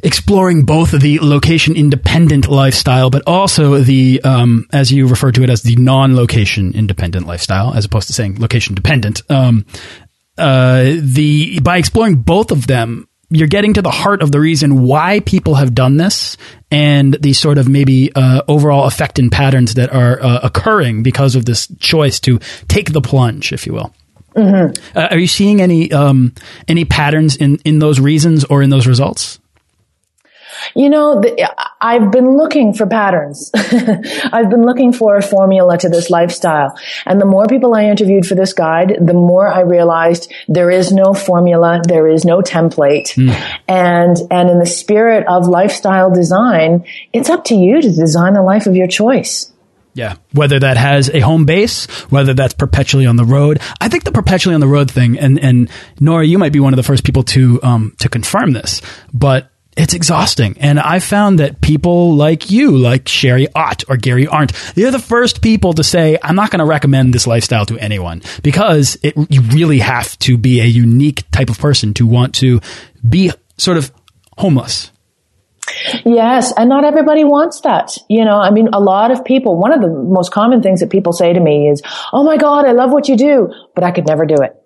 exploring 0.02 0.64
both 0.64 0.92
the 0.92 1.18
location 1.20 1.76
independent 1.76 2.48
lifestyle, 2.48 3.11
but 3.11 3.22
also 3.26 3.78
the, 3.78 4.20
um, 4.22 4.66
as 4.72 4.92
you 4.92 5.06
refer 5.06 5.32
to 5.32 5.42
it 5.42 5.50
as 5.50 5.62
the 5.62 5.76
non 5.76 6.14
location 6.16 6.72
independent 6.74 7.26
lifestyle, 7.26 7.74
as 7.74 7.84
opposed 7.84 8.06
to 8.08 8.12
saying 8.12 8.40
location 8.40 8.74
dependent. 8.74 9.22
Um, 9.30 9.66
uh, 10.37 10.94
the 11.00 11.58
by 11.61 11.78
exploring 11.78 12.16
both 12.16 12.52
of 12.52 12.66
them, 12.66 13.08
you're 13.30 13.48
getting 13.48 13.74
to 13.74 13.82
the 13.82 13.90
heart 13.90 14.22
of 14.22 14.32
the 14.32 14.40
reason 14.40 14.82
why 14.82 15.20
people 15.20 15.56
have 15.56 15.74
done 15.74 15.96
this 15.96 16.37
and 16.70 17.14
the 17.20 17.32
sort 17.32 17.58
of 17.58 17.68
maybe 17.68 18.11
uh, 18.14 18.42
overall 18.48 18.87
effect 18.87 19.18
and 19.18 19.30
patterns 19.30 19.74
that 19.74 19.92
are 19.92 20.22
uh, 20.22 20.40
occurring 20.42 21.02
because 21.02 21.34
of 21.34 21.44
this 21.44 21.68
choice 21.78 22.20
to 22.20 22.38
take 22.68 22.92
the 22.92 23.00
plunge, 23.00 23.52
if 23.52 23.66
you 23.66 23.74
will. 23.74 23.92
Mm 24.37 24.52
-hmm. 24.52 24.72
are 24.94 25.18
you 25.18 25.26
seeing 25.26 25.61
any 25.61 25.90
um, 25.92 26.32
any 26.68 26.84
patterns 26.84 27.37
in 27.37 27.58
in 27.64 27.80
those 27.80 28.02
reasons 28.02 28.44
or 28.44 28.62
in 28.62 28.70
those 28.70 28.88
results? 28.88 29.40
You 30.74 30.90
know, 30.90 31.20
the, 31.20 31.54
I've 31.80 32.11
been 32.11 32.37
looking 32.37 32.72
for 32.72 32.87
patterns. 32.87 33.50
I've 33.54 34.50
been 34.50 34.64
looking 34.64 34.92
for 34.92 35.16
a 35.16 35.22
formula 35.22 35.78
to 35.78 35.88
this 35.88 36.11
lifestyle. 36.11 36.76
And 37.06 37.20
the 37.20 37.26
more 37.26 37.46
people 37.46 37.74
I 37.74 37.84
interviewed 37.84 38.26
for 38.26 38.34
this 38.34 38.52
guide, 38.52 38.96
the 39.00 39.14
more 39.14 39.48
I 39.48 39.61
realized 39.61 40.32
there 40.48 40.70
is 40.70 40.92
no 40.92 41.14
formula, 41.14 41.80
there 41.87 42.08
is 42.08 42.24
no 42.24 42.40
template. 42.40 43.14
Mm. 43.14 43.30
And, 43.68 44.16
and 44.30 44.50
in 44.50 44.58
the 44.58 44.66
spirit 44.66 45.26
of 45.28 45.46
lifestyle 45.46 46.11
design, 46.11 46.84
it's 47.12 47.30
up 47.30 47.44
to 47.44 47.54
you 47.54 47.80
to 47.80 47.88
design 47.92 48.34
the 48.34 48.42
life 48.42 48.66
of 48.66 48.76
your 48.76 48.88
choice. 48.88 49.52
Yeah. 49.94 50.14
Whether 50.32 50.61
that 50.61 50.76
has 50.76 51.11
a 51.11 51.18
home 51.18 51.44
base, 51.44 51.87
whether 52.08 52.32
that's 52.32 52.54
perpetually 52.54 53.06
on 53.06 53.16
the 53.16 53.24
road. 53.24 53.61
I 53.80 53.88
think 53.88 54.04
the 54.04 54.12
perpetually 54.12 54.54
on 54.54 54.61
the 54.61 54.68
road 54.68 54.88
thing, 54.88 55.18
and, 55.18 55.40
and 55.40 55.68
Nora, 55.98 56.24
you 56.24 56.38
might 56.38 56.52
be 56.52 56.61
one 56.61 56.72
of 56.72 56.76
the 56.76 56.84
first 56.84 57.02
people 57.02 57.24
to, 57.24 57.61
um, 57.64 57.96
to 57.98 58.08
confirm 58.08 58.52
this, 58.52 58.80
but 59.12 59.50
it's 59.79 59.95
exhausting. 59.95 60.57
And 60.59 60.81
I 60.81 60.99
found 60.99 61.38
that 61.38 61.61
people 61.61 62.14
like 62.14 62.51
you, 62.51 62.77
like 62.77 63.09
Sherry 63.09 63.47
Ott 63.55 63.85
or 63.88 63.97
Gary 63.97 64.27
Arndt, 64.27 64.53
they're 64.75 64.91
the 64.91 64.99
first 64.99 65.41
people 65.41 65.73
to 65.75 65.85
say, 65.85 66.19
I'm 66.23 66.35
not 66.35 66.51
going 66.51 66.59
to 66.59 66.67
recommend 66.67 67.14
this 67.14 67.27
lifestyle 67.27 67.64
to 67.67 67.79
anyone 67.79 68.23
because 68.43 68.99
it, 69.03 69.14
you 69.31 69.41
really 69.43 69.79
have 69.79 70.19
to 70.21 70.37
be 70.37 70.61
a 70.61 70.64
unique 70.64 71.31
type 71.31 71.49
of 71.49 71.59
person 71.59 71.95
to 71.95 72.07
want 72.07 72.35
to 72.37 72.61
be 73.09 73.31
sort 73.57 73.77
of 73.77 73.93
homeless. 74.37 74.91
Yes, 76.05 76.53
and 76.57 76.69
not 76.69 76.85
everybody 76.85 77.25
wants 77.25 77.61
that. 77.61 77.97
You 78.09 78.25
know, 78.25 78.38
I 78.38 78.51
mean, 78.51 78.69
a 78.73 78.81
lot 78.81 79.11
of 79.11 79.25
people, 79.25 79.57
one 79.57 79.73
of 79.73 79.81
the 79.81 79.88
most 79.88 80.33
common 80.33 80.62
things 80.62 80.81
that 80.81 80.91
people 80.91 81.12
say 81.12 81.33
to 81.33 81.41
me 81.41 81.69
is, 81.69 81.83
Oh 82.12 82.25
my 82.25 82.37
God, 82.37 82.67
I 82.67 82.73
love 82.73 82.91
what 82.91 83.09
you 83.09 83.17
do, 83.17 83.53
but 83.75 83.85
I 83.85 83.91
could 83.91 84.07
never 84.07 84.27
do 84.27 84.37
it. 84.43 84.58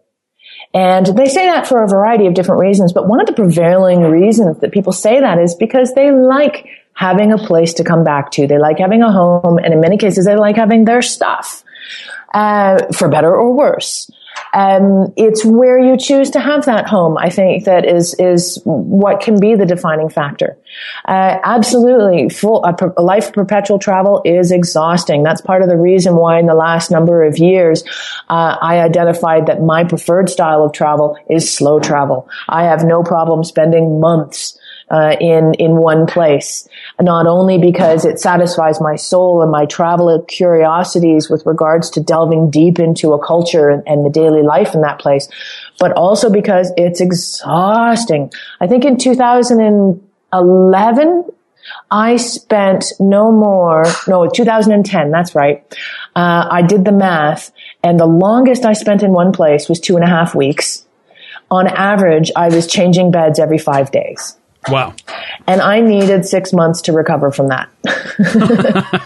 And 0.75 1.07
they 1.07 1.27
say 1.27 1.47
that 1.47 1.67
for 1.67 1.83
a 1.83 1.89
variety 1.89 2.27
of 2.27 2.35
different 2.35 2.61
reasons, 2.61 2.93
but 2.93 3.07
one 3.07 3.21
of 3.21 3.27
the 3.27 3.35
prevailing 3.35 4.03
reasons 4.03 4.59
that 4.61 4.73
people 4.73 4.93
say 4.93 5.21
that 5.21 5.39
is 5.39 5.55
because 5.55 5.93
they 5.95 6.11
like 6.11 6.67
having 6.95 7.33
a 7.33 7.39
place 7.39 7.75
to 7.75 7.85
come 7.85 8.05
back 8.05 8.31
to. 8.33 8.47
They 8.47 8.59
like 8.59 8.79
having 8.79 9.03
a 9.03 9.13
home, 9.13 9.59
and 9.59 9.73
in 9.73 9.81
many 9.81 9.99
cases, 9.99 10.25
they 10.25 10.37
like 10.37 10.57
having 10.57 10.85
their 10.85 11.03
stuff, 11.03 11.63
uh, 12.33 12.93
for 12.93 13.09
better 13.09 13.35
or 13.35 13.55
worse. 13.55 14.11
Um, 14.55 15.13
it's 15.17 15.45
where 15.45 15.79
you 15.79 15.97
choose 15.97 16.31
to 16.31 16.41
have 16.41 16.67
that 16.67 16.87
home. 16.87 17.17
I 17.17 17.31
think 17.31 17.65
that 17.65 17.87
is 17.87 18.15
is 18.15 18.61
what 18.65 19.21
can 19.21 19.41
be 19.41 19.55
the 19.55 19.67
defining 19.67 20.11
factor. 20.11 20.59
Uh, 21.07 21.39
absolutely, 21.43 22.29
full 22.29 22.65
a, 22.65 22.75
a 22.97 23.03
life 23.03 23.29
of 23.29 23.33
perpetual 23.33 23.79
travel 23.79 24.21
is 24.25 24.53
exhausting. 24.53 25.23
That's 25.23 25.41
part 25.41 25.63
of 25.63 25.69
the 25.69 25.77
reason 25.77 26.17
why, 26.17 26.39
in 26.39 26.47
the 26.47 26.55
last 26.55 26.91
number 26.91 27.23
of 27.23 27.39
years, 27.39 27.83
uh, 28.29 28.57
I 28.61 28.81
identified 28.81 29.47
that 29.47 29.63
my 29.63 29.85
preferred 29.85 30.29
style 30.29 30.65
of 30.65 30.73
travel 30.73 31.17
is 31.31 31.51
slow 31.51 31.81
travel. 31.81 32.29
I 32.49 32.65
have 32.65 32.85
no 32.85 33.03
problem 33.03 33.45
spending 33.45 34.01
months 34.01 34.59
uh, 34.93 35.17
in 35.21 35.55
in 35.55 35.77
one 35.77 36.07
place. 36.07 36.69
Not 37.01 37.27
only 37.27 37.57
because 37.59 38.05
it 38.05 38.21
satisfies 38.21 38.79
my 38.81 38.95
soul 38.97 39.41
and 39.43 39.51
my 39.51 39.65
travel 39.65 40.23
curiosities 40.29 41.31
with 41.31 41.47
regards 41.47 41.89
to 41.91 42.01
delving 42.01 42.51
deep 42.51 42.79
into 42.79 43.15
a 43.15 43.27
culture 43.27 43.71
and, 43.71 43.83
and 43.87 44.05
the 44.05 44.11
daily 44.11 44.43
life 44.43 44.75
in 44.75 44.83
that 44.83 44.99
place, 44.99 45.29
but 45.81 45.93
also 45.93 46.29
because 46.31 46.71
it's 46.77 47.01
exhausting. 47.01 48.31
I 48.61 48.67
think 48.67 48.85
in 48.85 48.99
2011. 48.99 51.25
I 51.93 52.17
spent 52.17 52.87
no 52.99 53.31
more, 53.31 53.85
no, 54.09 54.29
2010, 54.29 55.13
that's 55.13 55.37
right. 55.37 55.65
Uh, 56.17 56.49
I 56.51 56.63
did 56.63 56.85
the 56.85 56.91
math 56.91 57.53
and 57.85 58.01
the 58.01 58.07
longest 58.07 58.65
I 58.65 58.73
spent 58.73 59.05
in 59.05 59.13
one 59.13 59.31
place 59.33 59.69
was 59.69 59.79
two 59.79 59.95
and 59.95 60.05
a 60.05 60.09
half 60.09 60.35
weeks. 60.35 60.85
On 61.53 61.69
average, 61.69 62.33
I 62.35 62.49
was 62.49 62.67
changing 62.67 63.13
beds 63.13 63.39
every 63.39 63.59
five 63.59 63.93
days. 63.93 64.37
Wow. 64.69 64.95
And 65.47 65.61
I 65.61 65.81
needed 65.81 66.25
six 66.25 66.53
months 66.53 66.83
to 66.83 66.93
recover 66.93 67.33
from 67.33 67.49
that. 67.49 67.69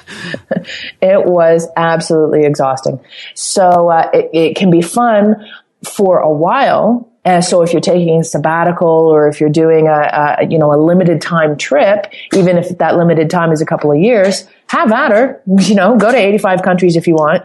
it 1.00 1.24
was 1.24 1.66
absolutely 1.76 2.44
exhausting. 2.44 3.00
So 3.34 3.88
uh, 3.88 4.10
it, 4.12 4.30
it, 4.32 4.56
can 4.56 4.70
be 4.70 4.82
fun 4.82 5.36
for 5.82 6.18
a 6.18 6.30
while. 6.30 7.10
And 7.24 7.42
so 7.42 7.62
if 7.62 7.72
you're 7.72 7.80
taking 7.80 8.20
a 8.20 8.24
sabbatical 8.24 8.88
or 8.88 9.28
if 9.28 9.40
you're 9.40 9.48
doing 9.48 9.88
a, 9.88 10.36
a, 10.40 10.46
you 10.46 10.58
know, 10.58 10.72
a 10.72 10.78
limited 10.78 11.22
time 11.22 11.56
trip, 11.56 12.12
even 12.34 12.58
if 12.58 12.76
that 12.78 12.96
limited 12.96 13.30
time 13.30 13.50
is 13.50 13.62
a 13.62 13.66
couple 13.66 13.90
of 13.90 13.98
years, 13.98 14.46
have 14.68 14.92
at 14.92 15.10
her, 15.10 15.42
you 15.60 15.74
know, 15.74 15.96
go 15.96 16.12
to 16.12 16.18
85 16.18 16.62
countries 16.62 16.96
if 16.96 17.06
you 17.06 17.14
want. 17.14 17.44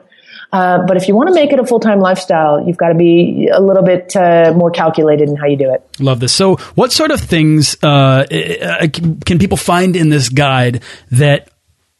Uh, 0.52 0.86
but 0.86 0.98
if 0.98 1.08
you 1.08 1.16
want 1.16 1.30
to 1.30 1.36
make 1.36 1.54
it 1.54 1.60
a 1.60 1.66
full 1.66 1.80
time 1.80 2.00
lifestyle, 2.00 2.66
you've 2.66 2.78
got 2.78 2.90
to 2.90 2.96
be 2.96 3.50
a 3.52 3.62
little 3.62 3.84
bit 3.84 4.16
uh, 4.16 4.54
more 4.56 4.70
calculated 4.70 5.30
in 5.30 5.36
how 5.36 5.48
you 5.48 5.58
do 5.58 5.74
it. 5.74 5.84
Love 6.00 6.20
this. 6.20 6.34
So, 6.34 6.56
what 6.76 6.92
sort 6.92 7.12
of 7.12 7.22
things 7.22 7.78
uh, 7.82 8.26
can 8.30 9.40
people 9.40 9.58
find 9.58 9.96
in 9.96 10.10
this 10.10 10.30
guide 10.30 10.84
that 11.12 11.50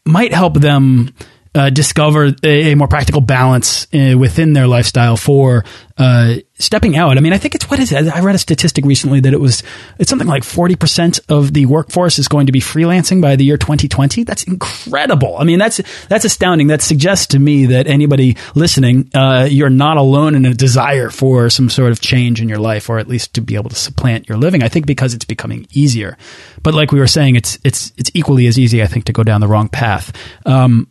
might 0.04 0.32
help 0.32 0.54
them? 0.54 1.14
Uh, 1.54 1.68
discover 1.68 2.34
a, 2.42 2.72
a, 2.72 2.74
more 2.74 2.88
practical 2.88 3.20
balance 3.20 3.86
uh, 3.92 4.16
within 4.16 4.54
their 4.54 4.66
lifestyle 4.66 5.18
for 5.18 5.66
uh, 5.98 6.36
stepping 6.62 6.96
out. 6.96 7.16
I 7.16 7.20
mean, 7.20 7.32
I 7.32 7.38
think 7.38 7.54
it's 7.54 7.68
what 7.68 7.78
is 7.80 7.92
it? 7.92 8.06
I 8.08 8.20
read 8.20 8.34
a 8.34 8.38
statistic 8.38 8.84
recently 8.84 9.20
that 9.20 9.32
it 9.32 9.40
was 9.40 9.62
it's 9.98 10.08
something 10.08 10.28
like 10.28 10.44
forty 10.44 10.76
percent 10.76 11.20
of 11.28 11.52
the 11.52 11.66
workforce 11.66 12.18
is 12.18 12.28
going 12.28 12.46
to 12.46 12.52
be 12.52 12.60
freelancing 12.60 13.20
by 13.20 13.36
the 13.36 13.44
year 13.44 13.56
2020. 13.56 14.24
That's 14.24 14.44
incredible. 14.44 15.36
I 15.38 15.44
mean, 15.44 15.58
that's 15.58 15.80
that's 16.08 16.24
astounding. 16.24 16.68
That 16.68 16.82
suggests 16.82 17.26
to 17.28 17.38
me 17.38 17.66
that 17.66 17.86
anybody 17.86 18.36
listening, 18.54 19.10
uh, 19.14 19.48
you're 19.50 19.70
not 19.70 19.96
alone 19.96 20.34
in 20.34 20.46
a 20.46 20.54
desire 20.54 21.10
for 21.10 21.50
some 21.50 21.68
sort 21.68 21.92
of 21.92 22.00
change 22.00 22.40
in 22.40 22.48
your 22.48 22.58
life, 22.58 22.88
or 22.88 22.98
at 22.98 23.08
least 23.08 23.34
to 23.34 23.40
be 23.40 23.54
able 23.56 23.70
to 23.70 23.76
supplant 23.76 24.28
your 24.28 24.38
living. 24.38 24.62
I 24.62 24.68
think 24.68 24.86
because 24.86 25.14
it's 25.14 25.24
becoming 25.24 25.66
easier. 25.72 26.16
But 26.62 26.74
like 26.74 26.92
we 26.92 27.00
were 27.00 27.06
saying, 27.06 27.36
it's 27.36 27.58
it's 27.64 27.92
it's 27.96 28.10
equally 28.14 28.46
as 28.46 28.58
easy, 28.58 28.82
I 28.82 28.86
think, 28.86 29.06
to 29.06 29.12
go 29.12 29.22
down 29.22 29.40
the 29.40 29.48
wrong 29.48 29.68
path. 29.68 30.16
Um, 30.46 30.88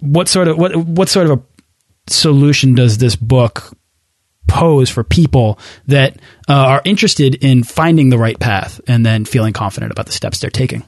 what 0.00 0.28
sort 0.28 0.48
of 0.48 0.58
what 0.58 0.76
what 0.76 1.08
sort 1.08 1.30
of 1.30 1.38
a 1.38 1.42
solution 2.10 2.74
does 2.74 2.98
this 2.98 3.16
book 3.16 3.72
pose 4.46 4.90
for 4.90 5.04
people 5.04 5.58
that 5.86 6.16
uh, 6.48 6.54
are 6.54 6.82
interested 6.84 7.36
in 7.36 7.62
finding 7.62 8.10
the 8.10 8.18
right 8.18 8.38
path 8.38 8.80
and 8.86 9.04
then 9.04 9.24
feeling 9.24 9.52
confident 9.52 9.92
about 9.92 10.06
the 10.06 10.12
steps 10.12 10.40
they're 10.40 10.50
taking? 10.50 10.84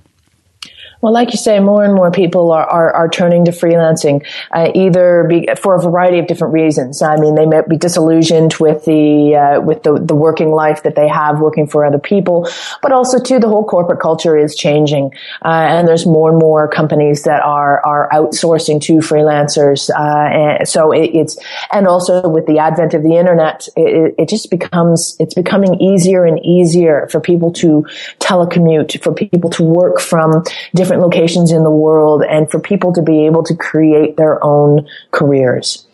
Well, 1.04 1.12
like 1.12 1.32
you 1.32 1.36
say, 1.36 1.60
more 1.60 1.84
and 1.84 1.92
more 1.92 2.10
people 2.10 2.50
are, 2.50 2.64
are, 2.64 2.90
are 2.94 3.08
turning 3.10 3.44
to 3.44 3.50
freelancing, 3.50 4.24
uh, 4.52 4.70
either 4.74 5.26
be, 5.28 5.46
for 5.60 5.74
a 5.74 5.82
variety 5.82 6.18
of 6.18 6.26
different 6.26 6.54
reasons. 6.54 7.02
I 7.02 7.16
mean, 7.16 7.34
they 7.34 7.44
might 7.44 7.68
be 7.68 7.76
disillusioned 7.76 8.54
with 8.54 8.86
the, 8.86 9.36
uh, 9.36 9.60
with 9.60 9.82
the, 9.82 9.98
the 9.98 10.14
working 10.14 10.50
life 10.50 10.82
that 10.84 10.94
they 10.94 11.06
have 11.06 11.40
working 11.40 11.66
for 11.66 11.84
other 11.84 11.98
people, 11.98 12.48
but 12.80 12.90
also 12.90 13.18
too, 13.18 13.38
the 13.38 13.48
whole 13.48 13.66
corporate 13.66 14.00
culture 14.00 14.34
is 14.34 14.54
changing. 14.54 15.12
Uh, 15.44 15.48
and 15.48 15.86
there's 15.86 16.06
more 16.06 16.30
and 16.30 16.38
more 16.38 16.68
companies 16.68 17.24
that 17.24 17.42
are, 17.42 17.84
are 17.84 18.08
outsourcing 18.10 18.80
to 18.80 18.94
freelancers. 19.00 19.90
Uh, 19.90 20.58
and 20.58 20.66
so 20.66 20.90
it, 20.90 21.10
it's, 21.12 21.36
and 21.70 21.86
also 21.86 22.26
with 22.26 22.46
the 22.46 22.58
advent 22.58 22.94
of 22.94 23.02
the 23.02 23.14
internet, 23.14 23.68
it, 23.76 24.14
it 24.16 24.30
just 24.30 24.48
becomes, 24.48 25.18
it's 25.20 25.34
becoming 25.34 25.78
easier 25.82 26.24
and 26.24 26.42
easier 26.42 27.08
for 27.12 27.20
people 27.20 27.52
to 27.52 27.86
telecommute, 28.20 29.02
for 29.02 29.12
people 29.12 29.50
to 29.50 29.62
work 29.62 30.00
from 30.00 30.42
different 30.74 30.93
different 30.94 31.12
locations 31.12 31.52
in 31.52 31.62
the 31.64 31.70
world 31.70 32.22
and 32.22 32.50
for 32.50 32.60
people 32.60 32.92
to 32.92 33.02
be 33.02 33.26
able 33.26 33.42
to 33.44 33.54
create 33.54 34.16
their 34.16 34.42
own 34.44 34.86
careers. 35.10 35.86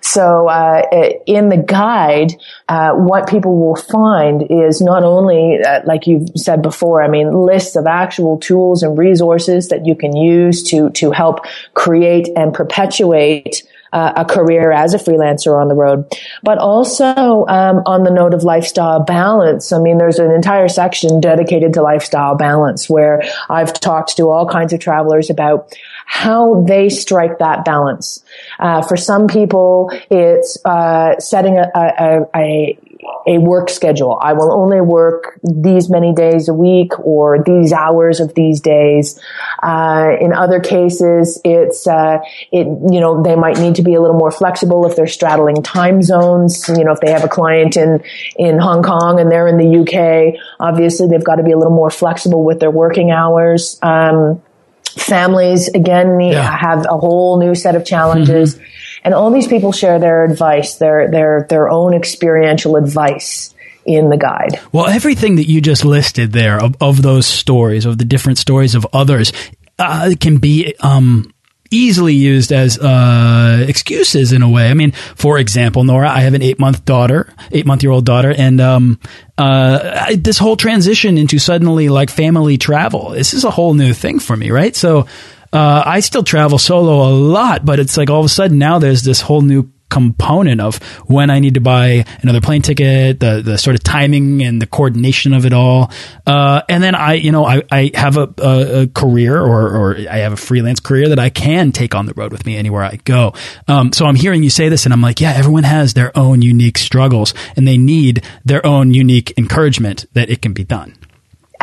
So 0.00 0.48
uh, 0.48 0.82
in 1.26 1.48
the 1.48 1.56
guide, 1.56 2.34
uh, 2.68 2.92
what 2.92 3.26
people 3.26 3.58
will 3.58 3.76
find 3.76 4.42
is 4.50 4.82
not 4.82 5.02
only, 5.02 5.58
uh, 5.64 5.80
like 5.86 6.06
you've 6.06 6.28
said 6.36 6.60
before, 6.60 7.02
I 7.02 7.08
mean, 7.08 7.32
lists 7.32 7.74
of 7.74 7.86
actual 7.86 8.38
tools 8.38 8.82
and 8.82 8.98
resources 8.98 9.68
that 9.68 9.86
you 9.86 9.94
can 9.94 10.14
use 10.14 10.62
to 10.64 10.90
to 10.90 11.10
help 11.10 11.46
create 11.72 12.28
and 12.36 12.52
perpetuate 12.52 13.62
uh, 13.94 14.12
a 14.16 14.24
career 14.24 14.72
as 14.72 14.92
a 14.92 14.98
freelancer 14.98 15.58
on 15.58 15.68
the 15.68 15.74
road, 15.74 16.04
but 16.42 16.58
also 16.58 17.46
um, 17.46 17.82
on 17.86 18.02
the 18.02 18.10
note 18.10 18.34
of 18.34 18.42
lifestyle 18.42 19.02
balance. 19.02 19.72
I 19.72 19.78
mean, 19.78 19.98
there's 19.98 20.18
an 20.18 20.32
entire 20.32 20.68
section 20.68 21.20
dedicated 21.20 21.72
to 21.74 21.82
lifestyle 21.82 22.36
balance 22.36 22.90
where 22.90 23.22
I've 23.48 23.72
talked 23.72 24.16
to 24.16 24.30
all 24.30 24.48
kinds 24.48 24.72
of 24.72 24.80
travelers 24.80 25.30
about 25.30 25.72
how 26.06 26.64
they 26.64 26.88
strike 26.88 27.38
that 27.38 27.64
balance. 27.64 28.22
Uh, 28.58 28.82
for 28.82 28.96
some 28.96 29.28
people, 29.28 29.90
it's 30.10 30.58
uh, 30.64 31.18
setting 31.20 31.56
a, 31.56 31.70
a, 31.74 31.92
a, 31.98 32.26
a 32.36 32.78
work 33.26 33.70
schedule. 33.70 34.18
I 34.20 34.34
will 34.34 34.52
only 34.52 34.80
work 34.80 35.38
these 35.42 35.88
many 35.88 36.12
days 36.12 36.48
a 36.48 36.54
week 36.54 36.98
or 37.00 37.42
these 37.44 37.72
hours 37.72 38.20
of 38.20 38.34
these 38.34 38.60
days. 38.60 39.18
Uh, 39.62 40.12
in 40.20 40.32
other 40.32 40.60
cases, 40.60 41.40
it's 41.44 41.86
uh, 41.86 42.18
it 42.52 42.66
you 42.66 43.00
know 43.00 43.22
they 43.22 43.36
might 43.36 43.58
need 43.58 43.76
to 43.76 43.82
be 43.82 43.94
a 43.94 44.00
little 44.00 44.16
more 44.16 44.30
flexible 44.30 44.86
if 44.86 44.96
they're 44.96 45.06
straddling 45.06 45.62
time 45.62 46.02
zones. 46.02 46.68
You 46.68 46.84
know, 46.84 46.92
if 46.92 47.00
they 47.00 47.10
have 47.10 47.24
a 47.24 47.28
client 47.28 47.76
in 47.76 48.02
in 48.36 48.58
Hong 48.58 48.82
Kong 48.82 49.18
and 49.18 49.30
they're 49.30 49.48
in 49.48 49.58
the 49.58 49.80
UK, 49.80 50.40
obviously 50.60 51.08
they've 51.08 51.24
got 51.24 51.36
to 51.36 51.42
be 51.42 51.52
a 51.52 51.58
little 51.58 51.74
more 51.74 51.90
flexible 51.90 52.44
with 52.44 52.60
their 52.60 52.70
working 52.70 53.10
hours. 53.10 53.78
Um, 53.82 54.42
families 54.84 55.66
again 55.68 56.20
yeah. 56.20 56.56
have 56.56 56.86
a 56.86 56.96
whole 56.96 57.40
new 57.40 57.54
set 57.54 57.74
of 57.74 57.84
challenges. 57.84 58.54
Mm-hmm 58.56 58.70
and 59.04 59.14
all 59.14 59.30
these 59.30 59.46
people 59.46 59.72
share 59.72 59.98
their 59.98 60.24
advice, 60.24 60.76
their, 60.76 61.10
their, 61.10 61.46
their 61.48 61.68
own 61.68 61.94
experiential 61.94 62.76
advice 62.76 63.54
in 63.84 64.08
the 64.08 64.16
guide. 64.16 64.60
Well, 64.72 64.88
everything 64.88 65.36
that 65.36 65.48
you 65.48 65.60
just 65.60 65.84
listed 65.84 66.32
there 66.32 66.58
of, 66.58 66.76
of 66.80 67.02
those 67.02 67.26
stories, 67.26 67.84
of 67.84 67.98
the 67.98 68.04
different 68.04 68.38
stories 68.38 68.74
of 68.74 68.86
others, 68.92 69.32
uh, 69.78 70.14
can 70.18 70.38
be, 70.38 70.74
um, 70.80 71.30
easily 71.70 72.14
used 72.14 72.52
as 72.52 72.78
uh, 72.78 73.64
excuses 73.68 74.32
in 74.32 74.42
a 74.42 74.48
way. 74.48 74.70
I 74.70 74.74
mean, 74.74 74.92
for 74.92 75.38
example, 75.38 75.82
Nora, 75.82 76.08
I 76.08 76.20
have 76.20 76.34
an 76.34 76.42
eight 76.42 76.58
month 76.58 76.84
daughter, 76.84 77.32
eight 77.50 77.66
month 77.66 77.82
year 77.82 77.90
old 77.92 78.06
daughter, 78.06 78.32
and 78.32 78.60
um, 78.60 79.00
uh, 79.36 80.14
this 80.16 80.38
whole 80.38 80.56
transition 80.56 81.18
into 81.18 81.38
suddenly 81.38 81.88
like 81.88 82.10
family 82.10 82.58
travel. 82.58 83.10
This 83.10 83.34
is 83.34 83.44
a 83.44 83.50
whole 83.50 83.74
new 83.74 83.92
thing 83.92 84.20
for 84.20 84.36
me, 84.36 84.50
right? 84.50 84.74
So 84.76 85.06
uh, 85.54 85.82
I 85.86 86.00
still 86.00 86.24
travel 86.24 86.58
solo 86.58 87.08
a 87.08 87.12
lot, 87.14 87.64
but 87.64 87.78
it's 87.78 87.96
like 87.96 88.10
all 88.10 88.20
of 88.20 88.26
a 88.26 88.28
sudden 88.28 88.58
now 88.58 88.78
there's 88.80 89.04
this 89.04 89.20
whole 89.20 89.40
new 89.40 89.70
component 89.88 90.60
of 90.60 90.82
when 91.06 91.30
I 91.30 91.38
need 91.38 91.54
to 91.54 91.60
buy 91.60 92.04
another 92.20 92.40
plane 92.40 92.62
ticket, 92.62 93.20
the 93.20 93.42
the 93.44 93.56
sort 93.56 93.76
of 93.76 93.84
timing 93.84 94.42
and 94.42 94.60
the 94.60 94.66
coordination 94.66 95.32
of 95.32 95.46
it 95.46 95.52
all. 95.52 95.92
Uh, 96.26 96.62
and 96.68 96.82
then 96.82 96.96
I, 96.96 97.14
you 97.14 97.30
know, 97.30 97.44
I, 97.44 97.62
I 97.70 97.92
have 97.94 98.16
a, 98.16 98.34
a, 98.38 98.82
a, 98.82 98.86
career 98.88 99.40
or, 99.40 99.68
or 99.68 99.96
I 100.10 100.18
have 100.18 100.32
a 100.32 100.36
freelance 100.36 100.80
career 100.80 101.10
that 101.10 101.20
I 101.20 101.30
can 101.30 101.70
take 101.70 101.94
on 101.94 102.06
the 102.06 102.14
road 102.14 102.32
with 102.32 102.44
me 102.44 102.56
anywhere 102.56 102.82
I 102.82 102.98
go. 103.04 103.34
Um, 103.68 103.92
so 103.92 104.06
I'm 104.06 104.16
hearing 104.16 104.42
you 104.42 104.50
say 104.50 104.68
this 104.68 104.84
and 104.84 104.92
I'm 104.92 105.02
like, 105.02 105.20
yeah, 105.20 105.32
everyone 105.32 105.62
has 105.62 105.94
their 105.94 106.16
own 106.18 106.42
unique 106.42 106.78
struggles 106.78 107.32
and 107.54 107.68
they 107.68 107.78
need 107.78 108.24
their 108.44 108.66
own 108.66 108.94
unique 108.94 109.32
encouragement 109.36 110.06
that 110.14 110.28
it 110.28 110.42
can 110.42 110.54
be 110.54 110.64
done. 110.64 110.96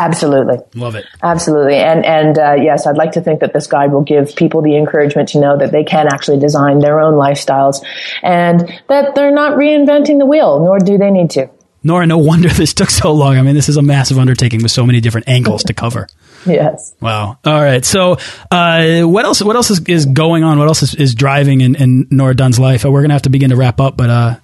Absolutely. 0.01 0.57
Love 0.73 0.95
it. 0.95 1.05
Absolutely. 1.21 1.75
And, 1.75 2.03
and, 2.03 2.39
uh, 2.39 2.55
yes, 2.55 2.87
I'd 2.87 2.97
like 2.97 3.11
to 3.11 3.21
think 3.21 3.41
that 3.41 3.53
this 3.53 3.67
guide 3.67 3.91
will 3.91 4.01
give 4.01 4.35
people 4.35 4.63
the 4.63 4.75
encouragement 4.75 5.29
to 5.29 5.39
know 5.39 5.57
that 5.57 5.71
they 5.71 5.83
can 5.83 6.07
actually 6.07 6.39
design 6.39 6.79
their 6.79 6.99
own 6.99 7.13
lifestyles 7.13 7.85
and 8.23 8.61
that 8.89 9.13
they're 9.13 9.31
not 9.31 9.53
reinventing 9.53 10.17
the 10.17 10.25
wheel, 10.25 10.59
nor 10.59 10.79
do 10.79 10.97
they 10.97 11.11
need 11.11 11.29
to. 11.31 11.49
Nora, 11.83 12.07
no 12.07 12.17
wonder 12.17 12.49
this 12.49 12.73
took 12.73 12.89
so 12.89 13.11
long. 13.11 13.37
I 13.37 13.43
mean, 13.43 13.53
this 13.53 13.69
is 13.69 13.77
a 13.77 13.81
massive 13.81 14.17
undertaking 14.17 14.63
with 14.63 14.71
so 14.71 14.85
many 14.85 15.01
different 15.01 15.27
angles 15.27 15.63
to 15.65 15.73
cover. 15.73 16.07
yes. 16.45 16.95
Wow. 16.99 17.37
All 17.45 17.61
right. 17.61 17.85
So, 17.85 18.17
uh, 18.49 19.01
what 19.01 19.25
else? 19.25 19.43
What 19.43 19.55
else 19.55 19.69
is, 19.69 19.81
is 19.87 20.07
going 20.07 20.43
on? 20.43 20.57
What 20.57 20.67
else 20.67 20.81
is, 20.81 20.95
is 20.95 21.15
driving 21.15 21.61
in, 21.61 21.75
in 21.75 22.07
Nora 22.09 22.35
Dunn's 22.35 22.59
life? 22.59 22.85
We're 22.85 23.01
gonna 23.01 23.13
have 23.13 23.23
to 23.23 23.29
begin 23.29 23.51
to 23.51 23.55
wrap 23.55 23.79
up, 23.79 23.97
but 23.97 24.09
uh, 24.09 24.35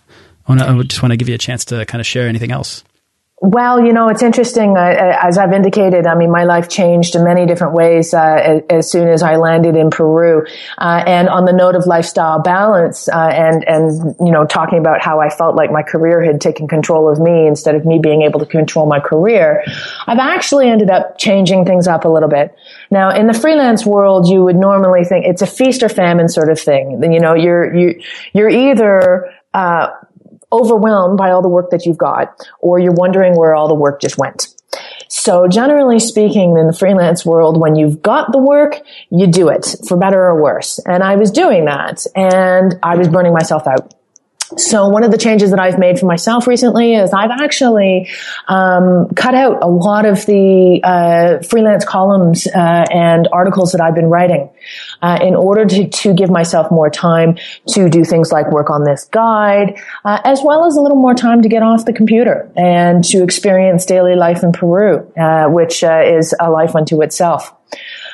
I, 0.47 0.51
wanna, 0.51 0.79
I 0.79 0.83
just 0.83 1.01
want 1.01 1.13
to 1.13 1.17
give 1.17 1.29
you 1.29 1.35
a 1.35 1.39
chance 1.39 1.65
to 1.65 1.85
kind 1.85 1.99
of 1.99 2.05
share 2.05 2.27
anything 2.27 2.51
else. 2.51 2.83
Well, 3.39 3.85
you 3.85 3.93
know, 3.93 4.09
it's 4.09 4.23
interesting. 4.23 4.75
Uh, 4.75 5.15
as 5.21 5.37
I've 5.37 5.53
indicated, 5.53 6.07
I 6.07 6.15
mean, 6.15 6.31
my 6.31 6.45
life 6.45 6.69
changed 6.69 7.13
in 7.13 7.23
many 7.23 7.45
different 7.45 7.75
ways 7.75 8.11
uh, 8.11 8.61
as 8.67 8.89
soon 8.89 9.07
as 9.09 9.21
I 9.21 9.35
landed 9.35 9.75
in 9.75 9.91
Peru. 9.91 10.43
Uh, 10.79 11.03
and 11.05 11.29
on 11.29 11.45
the 11.45 11.53
note 11.53 11.75
of 11.75 11.85
lifestyle 11.85 12.41
balance, 12.41 13.07
uh, 13.07 13.29
and 13.31 13.63
and 13.67 14.15
you 14.19 14.31
know, 14.31 14.47
talking 14.47 14.79
about 14.79 15.01
how 15.01 15.19
I 15.19 15.29
felt 15.29 15.55
like 15.55 15.71
my 15.71 15.83
career 15.83 16.23
had 16.23 16.41
taken 16.41 16.67
control 16.67 17.11
of 17.11 17.19
me 17.19 17.45
instead 17.45 17.75
of 17.75 17.85
me 17.85 17.99
being 18.01 18.23
able 18.23 18.39
to 18.39 18.45
control 18.47 18.87
my 18.87 18.99
career, 18.99 19.63
I've 20.07 20.17
actually 20.17 20.67
ended 20.67 20.89
up 20.89 21.19
changing 21.19 21.65
things 21.65 21.87
up 21.87 22.05
a 22.05 22.09
little 22.09 22.29
bit. 22.29 22.55
Now, 22.89 23.11
in 23.11 23.27
the 23.27 23.35
freelance 23.35 23.85
world, 23.85 24.27
you 24.27 24.43
would 24.45 24.55
normally 24.55 25.03
think 25.03 25.25
it's 25.27 25.43
a 25.43 25.47
feast 25.47 25.83
or 25.83 25.89
famine 25.89 26.27
sort 26.27 26.49
of 26.49 26.59
thing. 26.59 27.03
You 27.03 27.19
know, 27.19 27.35
you're 27.35 27.71
you 27.75 28.01
you're 28.33 28.49
either 28.49 29.31
uh, 29.53 29.89
overwhelmed 30.51 31.17
by 31.17 31.31
all 31.31 31.41
the 31.41 31.49
work 31.49 31.71
that 31.71 31.85
you've 31.85 31.97
got, 31.97 32.35
or 32.59 32.79
you're 32.79 32.93
wondering 32.93 33.35
where 33.35 33.55
all 33.55 33.67
the 33.67 33.75
work 33.75 34.01
just 34.01 34.17
went. 34.17 34.47
So 35.09 35.47
generally 35.47 35.99
speaking, 35.99 36.57
in 36.57 36.67
the 36.67 36.73
freelance 36.73 37.25
world, 37.25 37.59
when 37.59 37.75
you've 37.75 38.01
got 38.01 38.31
the 38.31 38.39
work, 38.39 38.81
you 39.09 39.27
do 39.27 39.49
it 39.49 39.75
for 39.87 39.97
better 39.97 40.21
or 40.21 40.41
worse. 40.41 40.79
And 40.85 41.03
I 41.03 41.15
was 41.15 41.31
doing 41.31 41.65
that 41.65 42.05
and 42.15 42.75
I 42.83 42.95
was 42.95 43.07
burning 43.07 43.33
myself 43.33 43.67
out. 43.67 43.93
So 44.55 44.87
one 44.87 45.03
of 45.03 45.11
the 45.11 45.17
changes 45.17 45.51
that 45.51 45.59
I've 45.59 45.77
made 45.77 45.99
for 45.99 46.05
myself 46.05 46.47
recently 46.47 46.95
is 46.95 47.11
I've 47.11 47.31
actually 47.31 48.09
um, 48.47 49.09
cut 49.13 49.35
out 49.35 49.61
a 49.61 49.67
lot 49.67 50.05
of 50.05 50.25
the 50.25 50.79
uh, 50.83 51.45
freelance 51.45 51.83
columns 51.83 52.47
uh, 52.47 52.85
and 52.89 53.27
articles 53.33 53.73
that 53.73 53.81
I've 53.81 53.95
been 53.95 54.05
writing 54.05 54.49
uh, 55.01 55.19
in 55.21 55.35
order 55.35 55.65
to, 55.65 55.89
to 55.89 56.13
give 56.13 56.29
myself 56.29 56.71
more 56.71 56.89
time 56.89 57.37
to 57.69 57.89
do 57.89 58.05
things 58.05 58.31
like 58.31 58.49
work 58.49 58.69
on 58.69 58.85
this 58.85 59.05
guide, 59.05 59.77
uh, 60.05 60.21
as 60.23 60.41
well 60.41 60.65
as 60.65 60.77
a 60.77 60.81
little 60.81 60.97
more 60.97 61.13
time 61.13 61.41
to 61.41 61.49
get 61.49 61.61
off 61.61 61.83
the 61.83 61.93
computer 61.93 62.49
and 62.55 63.03
to 63.03 63.23
experience 63.23 63.85
daily 63.85 64.15
life 64.15 64.43
in 64.43 64.53
Peru, 64.53 65.11
uh, 65.17 65.47
which 65.49 65.83
uh, 65.83 66.03
is 66.05 66.33
a 66.39 66.49
life 66.49 66.73
unto 66.73 67.01
itself. 67.01 67.56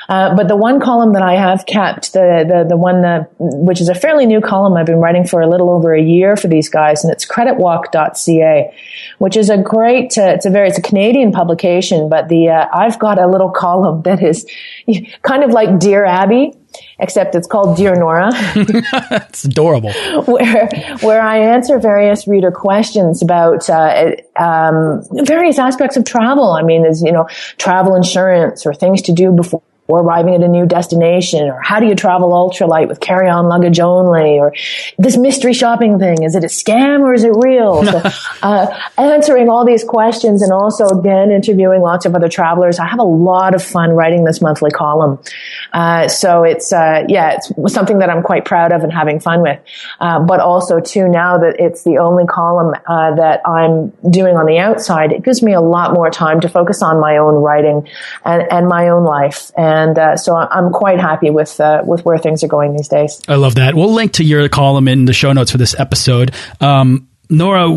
Uh, 0.09 0.35
but 0.35 0.47
the 0.47 0.55
one 0.55 0.79
column 0.79 1.13
that 1.13 1.21
I 1.21 1.35
have 1.35 1.65
kept, 1.65 2.13
the, 2.13 2.45
the, 2.47 2.65
the 2.69 2.77
one 2.77 3.01
that, 3.01 3.29
which 3.39 3.81
is 3.81 3.89
a 3.89 3.95
fairly 3.95 4.25
new 4.25 4.41
column 4.41 4.73
I've 4.73 4.85
been 4.85 4.99
writing 4.99 5.25
for 5.25 5.41
a 5.41 5.47
little 5.47 5.69
over 5.69 5.93
a 5.93 6.01
year 6.01 6.35
for 6.35 6.47
these 6.47 6.69
guys, 6.69 7.03
and 7.03 7.13
it's 7.13 7.25
creditwalk.ca, 7.25 8.73
which 9.19 9.37
is 9.37 9.49
a 9.49 9.57
great, 9.57 10.17
uh, 10.17 10.33
it's 10.35 10.45
a 10.45 10.49
very, 10.49 10.67
it's 10.69 10.77
a 10.77 10.81
Canadian 10.81 11.31
publication, 11.31 12.09
but 12.09 12.27
the, 12.29 12.49
uh, 12.49 12.67
I've 12.73 12.99
got 12.99 13.19
a 13.19 13.27
little 13.27 13.49
column 13.63 14.01
that 14.03 14.21
is 14.21 14.45
kind 15.21 15.43
of 15.43 15.51
like 15.51 15.79
Dear 15.79 16.05
Abby, 16.05 16.53
except 16.99 17.35
it's 17.35 17.47
called 17.47 17.77
Dear 17.77 17.95
Nora. 17.95 18.29
it's 18.55 19.45
adorable. 19.45 19.91
Where 20.25 20.67
where 21.01 21.21
I 21.21 21.37
answer 21.37 21.77
various 21.79 22.27
reader 22.27 22.51
questions 22.51 23.21
about 23.21 23.69
uh, 23.69 24.11
um, 24.35 25.03
various 25.11 25.59
aspects 25.59 25.97
of 25.97 26.05
travel. 26.05 26.51
I 26.51 26.63
mean, 26.63 26.83
there's 26.83 27.01
you 27.01 27.11
know 27.11 27.27
travel 27.57 27.95
insurance 27.95 28.65
or 28.65 28.73
things 28.73 29.01
to 29.03 29.11
do 29.11 29.31
before 29.31 29.61
or 29.87 30.01
arriving 30.01 30.35
at 30.35 30.41
a 30.41 30.47
new 30.47 30.65
destination 30.65 31.49
or 31.49 31.61
how 31.61 31.79
do 31.79 31.85
you 31.85 31.95
travel 31.95 32.31
ultralight 32.31 32.87
with 32.87 32.99
carry-on 32.99 33.47
luggage 33.47 33.79
only 33.79 34.39
or 34.39 34.53
this 34.97 35.17
mystery 35.17 35.53
shopping 35.53 35.99
thing 35.99 36.23
is 36.23 36.35
it 36.35 36.43
a 36.43 36.47
scam 36.47 37.01
or 37.01 37.13
is 37.13 37.23
it 37.23 37.33
real? 37.35 37.83
So, 37.83 38.01
uh, 38.43 38.79
answering 38.97 39.49
all 39.49 39.65
these 39.65 39.83
questions 39.83 40.41
and 40.41 40.51
also 40.51 40.87
again 40.87 41.31
interviewing 41.31 41.81
lots 41.81 42.05
of 42.05 42.15
other 42.15 42.29
travelers. 42.29 42.79
I 42.79 42.87
have 42.87 42.99
a 42.99 43.03
lot 43.03 43.55
of 43.55 43.63
fun 43.63 43.91
writing 43.91 44.23
this 44.23 44.41
monthly 44.41 44.71
column. 44.71 45.19
Uh, 45.73 46.07
so 46.07 46.43
it's 46.43 46.71
uh, 46.71 47.03
yeah 47.07 47.37
it's 47.37 47.73
something 47.73 47.99
that 47.99 48.09
i'm 48.09 48.23
quite 48.23 48.45
proud 48.45 48.71
of 48.71 48.83
and 48.83 48.91
having 48.91 49.19
fun 49.19 49.41
with. 49.41 49.59
Uh, 49.99 50.19
but 50.19 50.39
also 50.39 50.79
too 50.79 51.07
now 51.07 51.37
that 51.37 51.55
it's 51.59 51.83
the 51.83 51.97
only 51.97 52.25
column 52.25 52.73
uh, 52.87 53.15
that 53.15 53.41
i'm 53.47 53.89
doing 54.09 54.37
on 54.37 54.45
the 54.45 54.57
outside 54.57 55.11
it 55.11 55.23
gives 55.23 55.43
me 55.43 55.53
a 55.53 55.61
lot 55.61 55.93
more 55.93 56.09
time 56.09 56.39
to 56.39 56.47
focus 56.47 56.81
on 56.81 56.99
my 56.99 57.17
own 57.17 57.35
writing 57.35 57.87
and, 58.23 58.43
and 58.51 58.67
my 58.67 58.89
own 58.89 59.03
life. 59.03 59.51
And 59.57 59.72
and 59.73 59.97
uh, 59.97 60.17
so 60.17 60.35
I'm 60.35 60.71
quite 60.71 60.99
happy 60.99 61.31
with 61.31 61.59
uh, 61.59 61.81
with 61.85 62.05
where 62.05 62.17
things 62.19 62.43
are 62.43 62.47
going 62.47 62.75
these 62.75 62.87
days. 62.87 63.19
I 63.27 63.35
love 63.35 63.55
that. 63.55 63.73
We'll 63.73 63.93
link 63.93 64.13
to 64.13 64.23
your 64.23 64.47
column 64.49 64.87
in 64.87 65.05
the 65.05 65.13
show 65.13 65.33
notes 65.33 65.51
for 65.51 65.57
this 65.57 65.77
episode. 65.79 66.33
Um, 66.61 67.07
Nora, 67.29 67.67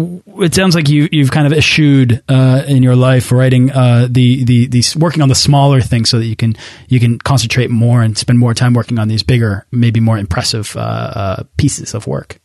it 0.41 0.55
sounds 0.55 0.75
like 0.75 0.91
you 0.91 1.09
you've 1.11 1.31
kind 1.31 1.47
of 1.47 1.55
eschewed 1.55 2.23
uh, 2.29 2.65
in 2.67 2.83
your 2.83 2.97
life 2.97 3.33
writing 3.33 3.71
uh, 3.73 4.09
the 4.11 4.45
the 4.45 4.67
these 4.67 4.95
working 4.95 5.23
on 5.23 5.31
the 5.31 5.35
smaller 5.35 5.81
things 5.81 6.11
so 6.11 6.19
that 6.19 6.27
you 6.27 6.37
can 6.37 6.55
you 6.89 7.01
can 7.01 7.19
concentrate 7.19 7.71
more 7.71 8.03
and 8.03 8.19
spend 8.19 8.39
more 8.39 8.53
time 8.53 8.75
working 8.75 8.99
on 8.99 9.09
these 9.09 9.23
bigger, 9.23 9.67
maybe 9.73 10.01
more 10.01 10.19
impressive 10.19 10.77
uh, 10.77 10.81
uh 10.81 11.43
pieces 11.57 11.95
of 11.95 12.07
work. 12.07 12.41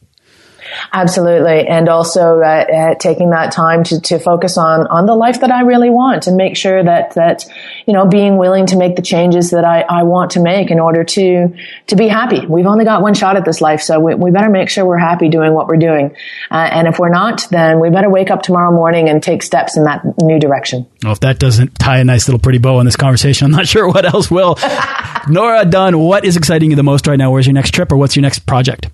Absolutely. 0.93 1.67
And 1.67 1.89
also 1.89 2.41
uh, 2.41 2.43
uh, 2.43 2.95
taking 2.95 3.31
that 3.31 3.51
time 3.51 3.83
to, 3.85 4.01
to 4.01 4.19
focus 4.19 4.57
on, 4.57 4.87
on 4.87 5.05
the 5.05 5.15
life 5.15 5.41
that 5.41 5.51
I 5.51 5.61
really 5.61 5.89
want 5.89 6.27
and 6.27 6.37
make 6.37 6.55
sure 6.55 6.83
that, 6.83 7.15
that, 7.15 7.45
you 7.85 7.93
know, 7.93 8.05
being 8.05 8.37
willing 8.37 8.65
to 8.67 8.77
make 8.77 8.95
the 8.95 9.01
changes 9.01 9.51
that 9.51 9.65
I, 9.65 9.81
I 9.81 10.03
want 10.03 10.31
to 10.31 10.41
make 10.41 10.71
in 10.71 10.79
order 10.79 11.03
to, 11.03 11.55
to 11.87 11.95
be 11.95 12.07
happy. 12.07 12.45
We've 12.45 12.65
only 12.65 12.85
got 12.85 13.01
one 13.01 13.13
shot 13.13 13.35
at 13.35 13.45
this 13.45 13.61
life, 13.61 13.81
so 13.81 13.99
we, 13.99 14.15
we 14.15 14.31
better 14.31 14.49
make 14.49 14.69
sure 14.69 14.85
we're 14.85 14.97
happy 14.97 15.29
doing 15.29 15.53
what 15.53 15.67
we're 15.67 15.77
doing. 15.77 16.15
Uh, 16.49 16.69
and 16.71 16.87
if 16.87 16.99
we're 16.99 17.09
not, 17.09 17.47
then 17.51 17.79
we 17.79 17.89
better 17.89 18.09
wake 18.09 18.31
up 18.31 18.41
tomorrow 18.41 18.71
morning 18.71 19.09
and 19.09 19.21
take 19.21 19.43
steps 19.43 19.77
in 19.77 19.83
that 19.83 20.03
new 20.19 20.39
direction. 20.39 20.87
Well, 21.03 21.13
if 21.13 21.19
that 21.21 21.39
doesn't 21.39 21.75
tie 21.79 21.99
a 21.99 22.03
nice 22.03 22.27
little 22.27 22.39
pretty 22.39 22.59
bow 22.59 22.77
on 22.77 22.85
this 22.85 22.95
conversation, 22.95 23.45
I'm 23.45 23.51
not 23.51 23.67
sure 23.67 23.87
what 23.87 24.05
else 24.05 24.29
will. 24.29 24.57
Nora 25.27 25.65
Dunn, 25.65 25.99
what 25.99 26.25
is 26.25 26.37
exciting 26.37 26.71
you 26.71 26.75
the 26.75 26.83
most 26.83 27.07
right 27.07 27.17
now? 27.17 27.31
Where's 27.31 27.45
your 27.45 27.53
next 27.53 27.71
trip 27.71 27.91
or 27.91 27.97
what's 27.97 28.15
your 28.15 28.21
next 28.21 28.39
project? 28.45 28.87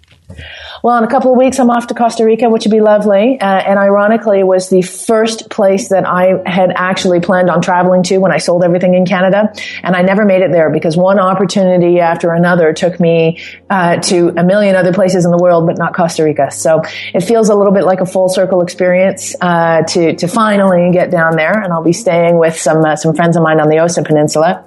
Well, 0.83 0.97
in 0.97 1.03
a 1.03 1.07
couple 1.07 1.31
of 1.31 1.37
weeks, 1.37 1.59
I'm 1.59 1.69
off 1.69 1.87
to 1.87 1.93
Costa 1.93 2.23
Rica, 2.23 2.49
which 2.49 2.65
would 2.65 2.71
be 2.71 2.81
lovely. 2.81 3.39
Uh, 3.39 3.45
and 3.45 3.79
ironically, 3.79 4.43
was 4.43 4.69
the 4.69 4.81
first 4.81 5.49
place 5.49 5.89
that 5.89 6.07
I 6.07 6.41
had 6.45 6.71
actually 6.75 7.19
planned 7.19 7.49
on 7.49 7.61
traveling 7.61 8.03
to 8.03 8.17
when 8.19 8.31
I 8.31 8.37
sold 8.37 8.63
everything 8.63 8.93
in 8.93 9.05
Canada. 9.05 9.51
And 9.83 9.95
I 9.95 10.01
never 10.01 10.25
made 10.25 10.41
it 10.41 10.51
there 10.51 10.69
because 10.69 10.95
one 10.95 11.19
opportunity 11.19 11.99
after 11.99 12.31
another 12.31 12.73
took 12.73 12.99
me 12.99 13.41
uh, 13.69 13.97
to 13.97 14.33
a 14.37 14.43
million 14.43 14.75
other 14.75 14.93
places 14.93 15.25
in 15.25 15.31
the 15.31 15.37
world, 15.37 15.65
but 15.65 15.77
not 15.77 15.95
Costa 15.95 16.23
Rica. 16.23 16.51
So 16.51 16.83
it 17.13 17.21
feels 17.21 17.49
a 17.49 17.55
little 17.55 17.73
bit 17.73 17.83
like 17.83 18.01
a 18.01 18.05
full 18.05 18.29
circle 18.29 18.61
experience 18.61 19.35
uh, 19.41 19.83
to 19.83 20.15
to 20.15 20.27
finally 20.27 20.91
get 20.91 21.11
down 21.11 21.35
there. 21.35 21.61
And 21.61 21.73
I'll 21.73 21.83
be 21.83 21.93
staying 21.93 22.37
with 22.37 22.57
some 22.57 22.83
uh, 22.85 22.95
some 22.95 23.15
friends 23.15 23.35
of 23.35 23.43
mine 23.43 23.59
on 23.59 23.69
the 23.69 23.79
Osa 23.79 24.03
Peninsula. 24.03 24.65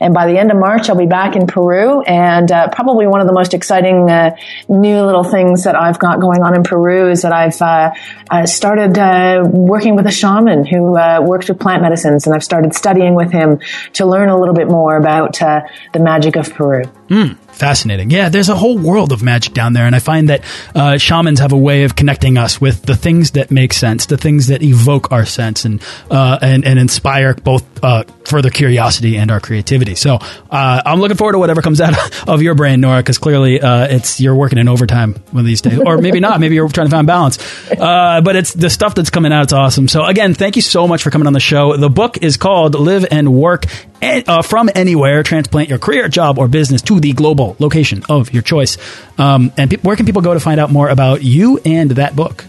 And 0.00 0.14
by 0.14 0.26
the 0.26 0.38
end 0.38 0.50
of 0.50 0.56
March, 0.56 0.88
I'll 0.88 0.96
be 0.96 1.06
back 1.06 1.36
in 1.36 1.46
Peru, 1.46 2.00
and 2.02 2.50
uh, 2.50 2.68
probably 2.68 3.06
one 3.06 3.20
of 3.20 3.26
the 3.26 3.34
most 3.34 3.52
exciting 3.52 4.10
uh, 4.10 4.34
new 4.68 5.02
little 5.02 5.24
things 5.24 5.39
things 5.40 5.64
that 5.64 5.74
I've 5.74 5.98
got 5.98 6.20
going 6.20 6.42
on 6.42 6.54
in 6.54 6.62
Peru 6.62 7.10
is 7.10 7.22
that 7.22 7.32
I've 7.32 7.60
uh, 7.62 7.92
uh, 8.30 8.46
started 8.46 8.98
uh, 8.98 9.42
working 9.48 9.96
with 9.96 10.06
a 10.06 10.10
shaman 10.10 10.66
who 10.66 10.96
uh, 10.96 11.20
works 11.22 11.48
with 11.48 11.58
plant 11.58 11.82
medicines, 11.82 12.26
and 12.26 12.34
I've 12.34 12.44
started 12.44 12.74
studying 12.74 13.14
with 13.14 13.32
him 13.32 13.60
to 13.94 14.06
learn 14.06 14.28
a 14.28 14.38
little 14.38 14.54
bit 14.54 14.68
more 14.68 14.96
about 14.96 15.40
uh, 15.40 15.62
the 15.92 16.00
magic 16.00 16.36
of 16.36 16.52
Peru. 16.52 16.84
Mm. 17.10 17.36
Fascinating. 17.60 18.10
Yeah, 18.10 18.28
there's 18.28 18.48
a 18.48 18.54
whole 18.54 18.78
world 18.78 19.10
of 19.10 19.22
magic 19.22 19.52
down 19.52 19.72
there, 19.72 19.84
and 19.84 19.94
I 19.94 19.98
find 19.98 20.28
that 20.28 20.44
uh, 20.74 20.96
shamans 20.96 21.40
have 21.40 21.52
a 21.52 21.58
way 21.58 21.82
of 21.82 21.96
connecting 21.96 22.38
us 22.38 22.60
with 22.60 22.82
the 22.82 22.96
things 22.96 23.32
that 23.32 23.50
make 23.50 23.72
sense, 23.72 24.06
the 24.06 24.16
things 24.16 24.46
that 24.46 24.62
evoke 24.62 25.10
our 25.10 25.26
sense, 25.26 25.64
and 25.64 25.82
uh, 26.10 26.38
and, 26.40 26.64
and 26.64 26.78
inspire 26.78 27.34
both 27.34 27.64
uh, 27.84 28.04
further 28.24 28.48
curiosity 28.48 29.18
and 29.18 29.30
our 29.30 29.40
creativity. 29.40 29.96
So 29.96 30.14
uh, 30.50 30.82
I'm 30.86 31.00
looking 31.00 31.16
forward 31.16 31.32
to 31.32 31.38
whatever 31.38 31.60
comes 31.62 31.80
out 31.80 31.94
of 32.28 32.40
your 32.42 32.54
brain, 32.54 32.80
Nora, 32.80 33.00
because 33.00 33.18
clearly 33.18 33.60
uh, 33.60 33.88
it's 33.88 34.20
you're 34.20 34.36
working 34.36 34.58
in 34.58 34.68
overtime 34.68 35.14
one 35.32 35.40
of 35.40 35.46
these 35.46 35.60
days, 35.60 35.80
or 35.84 35.98
maybe 35.98 36.20
not. 36.20 36.38
Maybe 36.40 36.54
you're 36.54 36.68
trying 36.68 36.86
to 36.86 36.92
find 36.92 37.06
balance. 37.08 37.38
Uh, 37.70 38.20
but 38.22 38.36
it's 38.36 38.54
the 38.54 38.70
stuff 38.70 38.94
that's 38.94 39.10
coming 39.10 39.32
out. 39.32 39.42
It's 39.42 39.52
awesome. 39.52 39.88
So 39.88 40.04
again, 40.04 40.32
thank 40.34 40.54
you 40.54 40.62
so 40.62 40.86
much 40.86 41.02
for 41.02 41.10
coming 41.10 41.26
on 41.26 41.32
the 41.32 41.40
show. 41.40 41.76
The 41.76 41.90
book 41.90 42.22
is 42.22 42.36
called 42.36 42.74
"Live 42.78 43.04
and 43.10 43.34
Work 43.34 43.66
uh, 44.02 44.42
from 44.42 44.70
anywhere, 44.74 45.22
transplant 45.22 45.68
your 45.68 45.78
career, 45.78 46.08
job, 46.08 46.38
or 46.38 46.48
business 46.48 46.82
to 46.82 47.00
the 47.00 47.12
global 47.12 47.56
location 47.58 48.02
of 48.08 48.32
your 48.32 48.42
choice. 48.42 48.78
Um, 49.18 49.52
and 49.56 49.72
where 49.82 49.96
can 49.96 50.06
people 50.06 50.22
go 50.22 50.34
to 50.34 50.40
find 50.40 50.60
out 50.60 50.70
more 50.70 50.88
about 50.88 51.22
you 51.22 51.60
and 51.64 51.92
that 51.92 52.16
book? 52.16 52.44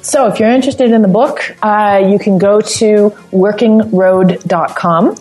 So, 0.00 0.26
if 0.28 0.40
you're 0.40 0.50
interested 0.50 0.90
in 0.90 1.02
the 1.02 1.08
book, 1.08 1.54
uh, 1.62 2.02
you 2.10 2.18
can 2.18 2.38
go 2.38 2.60
to 2.60 3.10
workingroad.com 3.30 5.16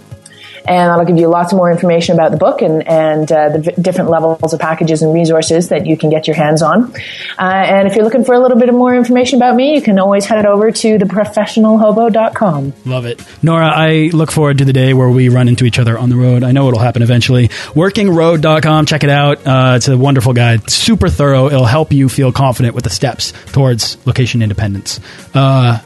and 0.67 0.89
that'll 0.89 1.06
give 1.06 1.17
you 1.17 1.28
lots 1.28 1.52
of 1.52 1.58
more 1.58 1.72
information 1.72 2.15
about 2.15 2.32
the 2.32 2.38
book 2.38 2.62
and, 2.62 2.88
and 2.88 3.32
uh, 3.32 3.50
the 3.50 3.60
v- 3.60 3.82
different 3.82 4.10
levels 4.10 4.54
of 4.54 4.60
packages 4.60 5.02
and 5.02 5.13
resources 5.13 5.69
that 5.69 5.86
you 5.86 5.98
can 5.98 6.10
get 6.10 6.28
your 6.28 6.36
hands 6.36 6.62
on. 6.62 6.93
Uh, 7.38 7.41
and 7.43 7.88
if 7.88 7.95
you're 7.95 8.04
looking 8.04 8.24
for 8.26 8.34
a 8.34 8.39
little 8.39 8.58
bit 8.58 8.69
of 8.69 8.76
more 8.76 8.95
information 8.95 9.38
about 9.38 9.56
me, 9.56 9.76
you 9.76 9.82
can 9.82 10.00
always 10.00 10.26
head 10.26 10.45
over 10.45 10.72
to 10.72 10.98
theprofessionalhobo.com. 10.98 12.74
Love 12.86 13.06
it. 13.06 13.24
Nora, 13.43 13.67
I 13.67 14.10
look 14.13 14.32
forward 14.32 14.58
to 14.60 14.65
the 14.65 14.74
day 14.74 14.93
where 14.93 15.10
we 15.10 15.30
run 15.30 15.48
into 15.48 15.65
each 15.65 15.80
other 15.80 15.98
on 15.98 16.10
the 16.10 16.15
road. 16.15 16.43
I 16.43 16.52
know 16.52 16.67
it'll 16.67 16.80
happen 16.80 17.02
eventually. 17.02 17.48
Workingroad.com, 17.50 18.86
check 18.86 19.04
it 19.04 19.10
out. 19.10 19.45
Uh, 19.45 19.74
it's 19.78 19.88
a 19.88 19.98
wonderful 19.98 20.34
guide, 20.34 20.69
super 20.69 21.10
thorough. 21.10 21.48
It'll 21.48 21.65
help 21.65 21.91
you 21.91 22.10
feel 22.10 22.32
confident 22.32 22.76
with 22.76 22.84
the 22.84 22.89
steps 22.89 23.34
towards 23.52 23.98
location 24.06 24.41
independence. 24.41 25.00
Uh, 25.34 25.80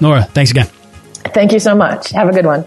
Nora, 0.00 0.24
thanks 0.24 0.50
again. 0.50 0.66
Thank 1.34 1.52
you 1.52 1.58
so 1.58 1.74
much. 1.74 2.10
Have 2.10 2.28
a 2.28 2.32
good 2.32 2.46
one. 2.46 2.66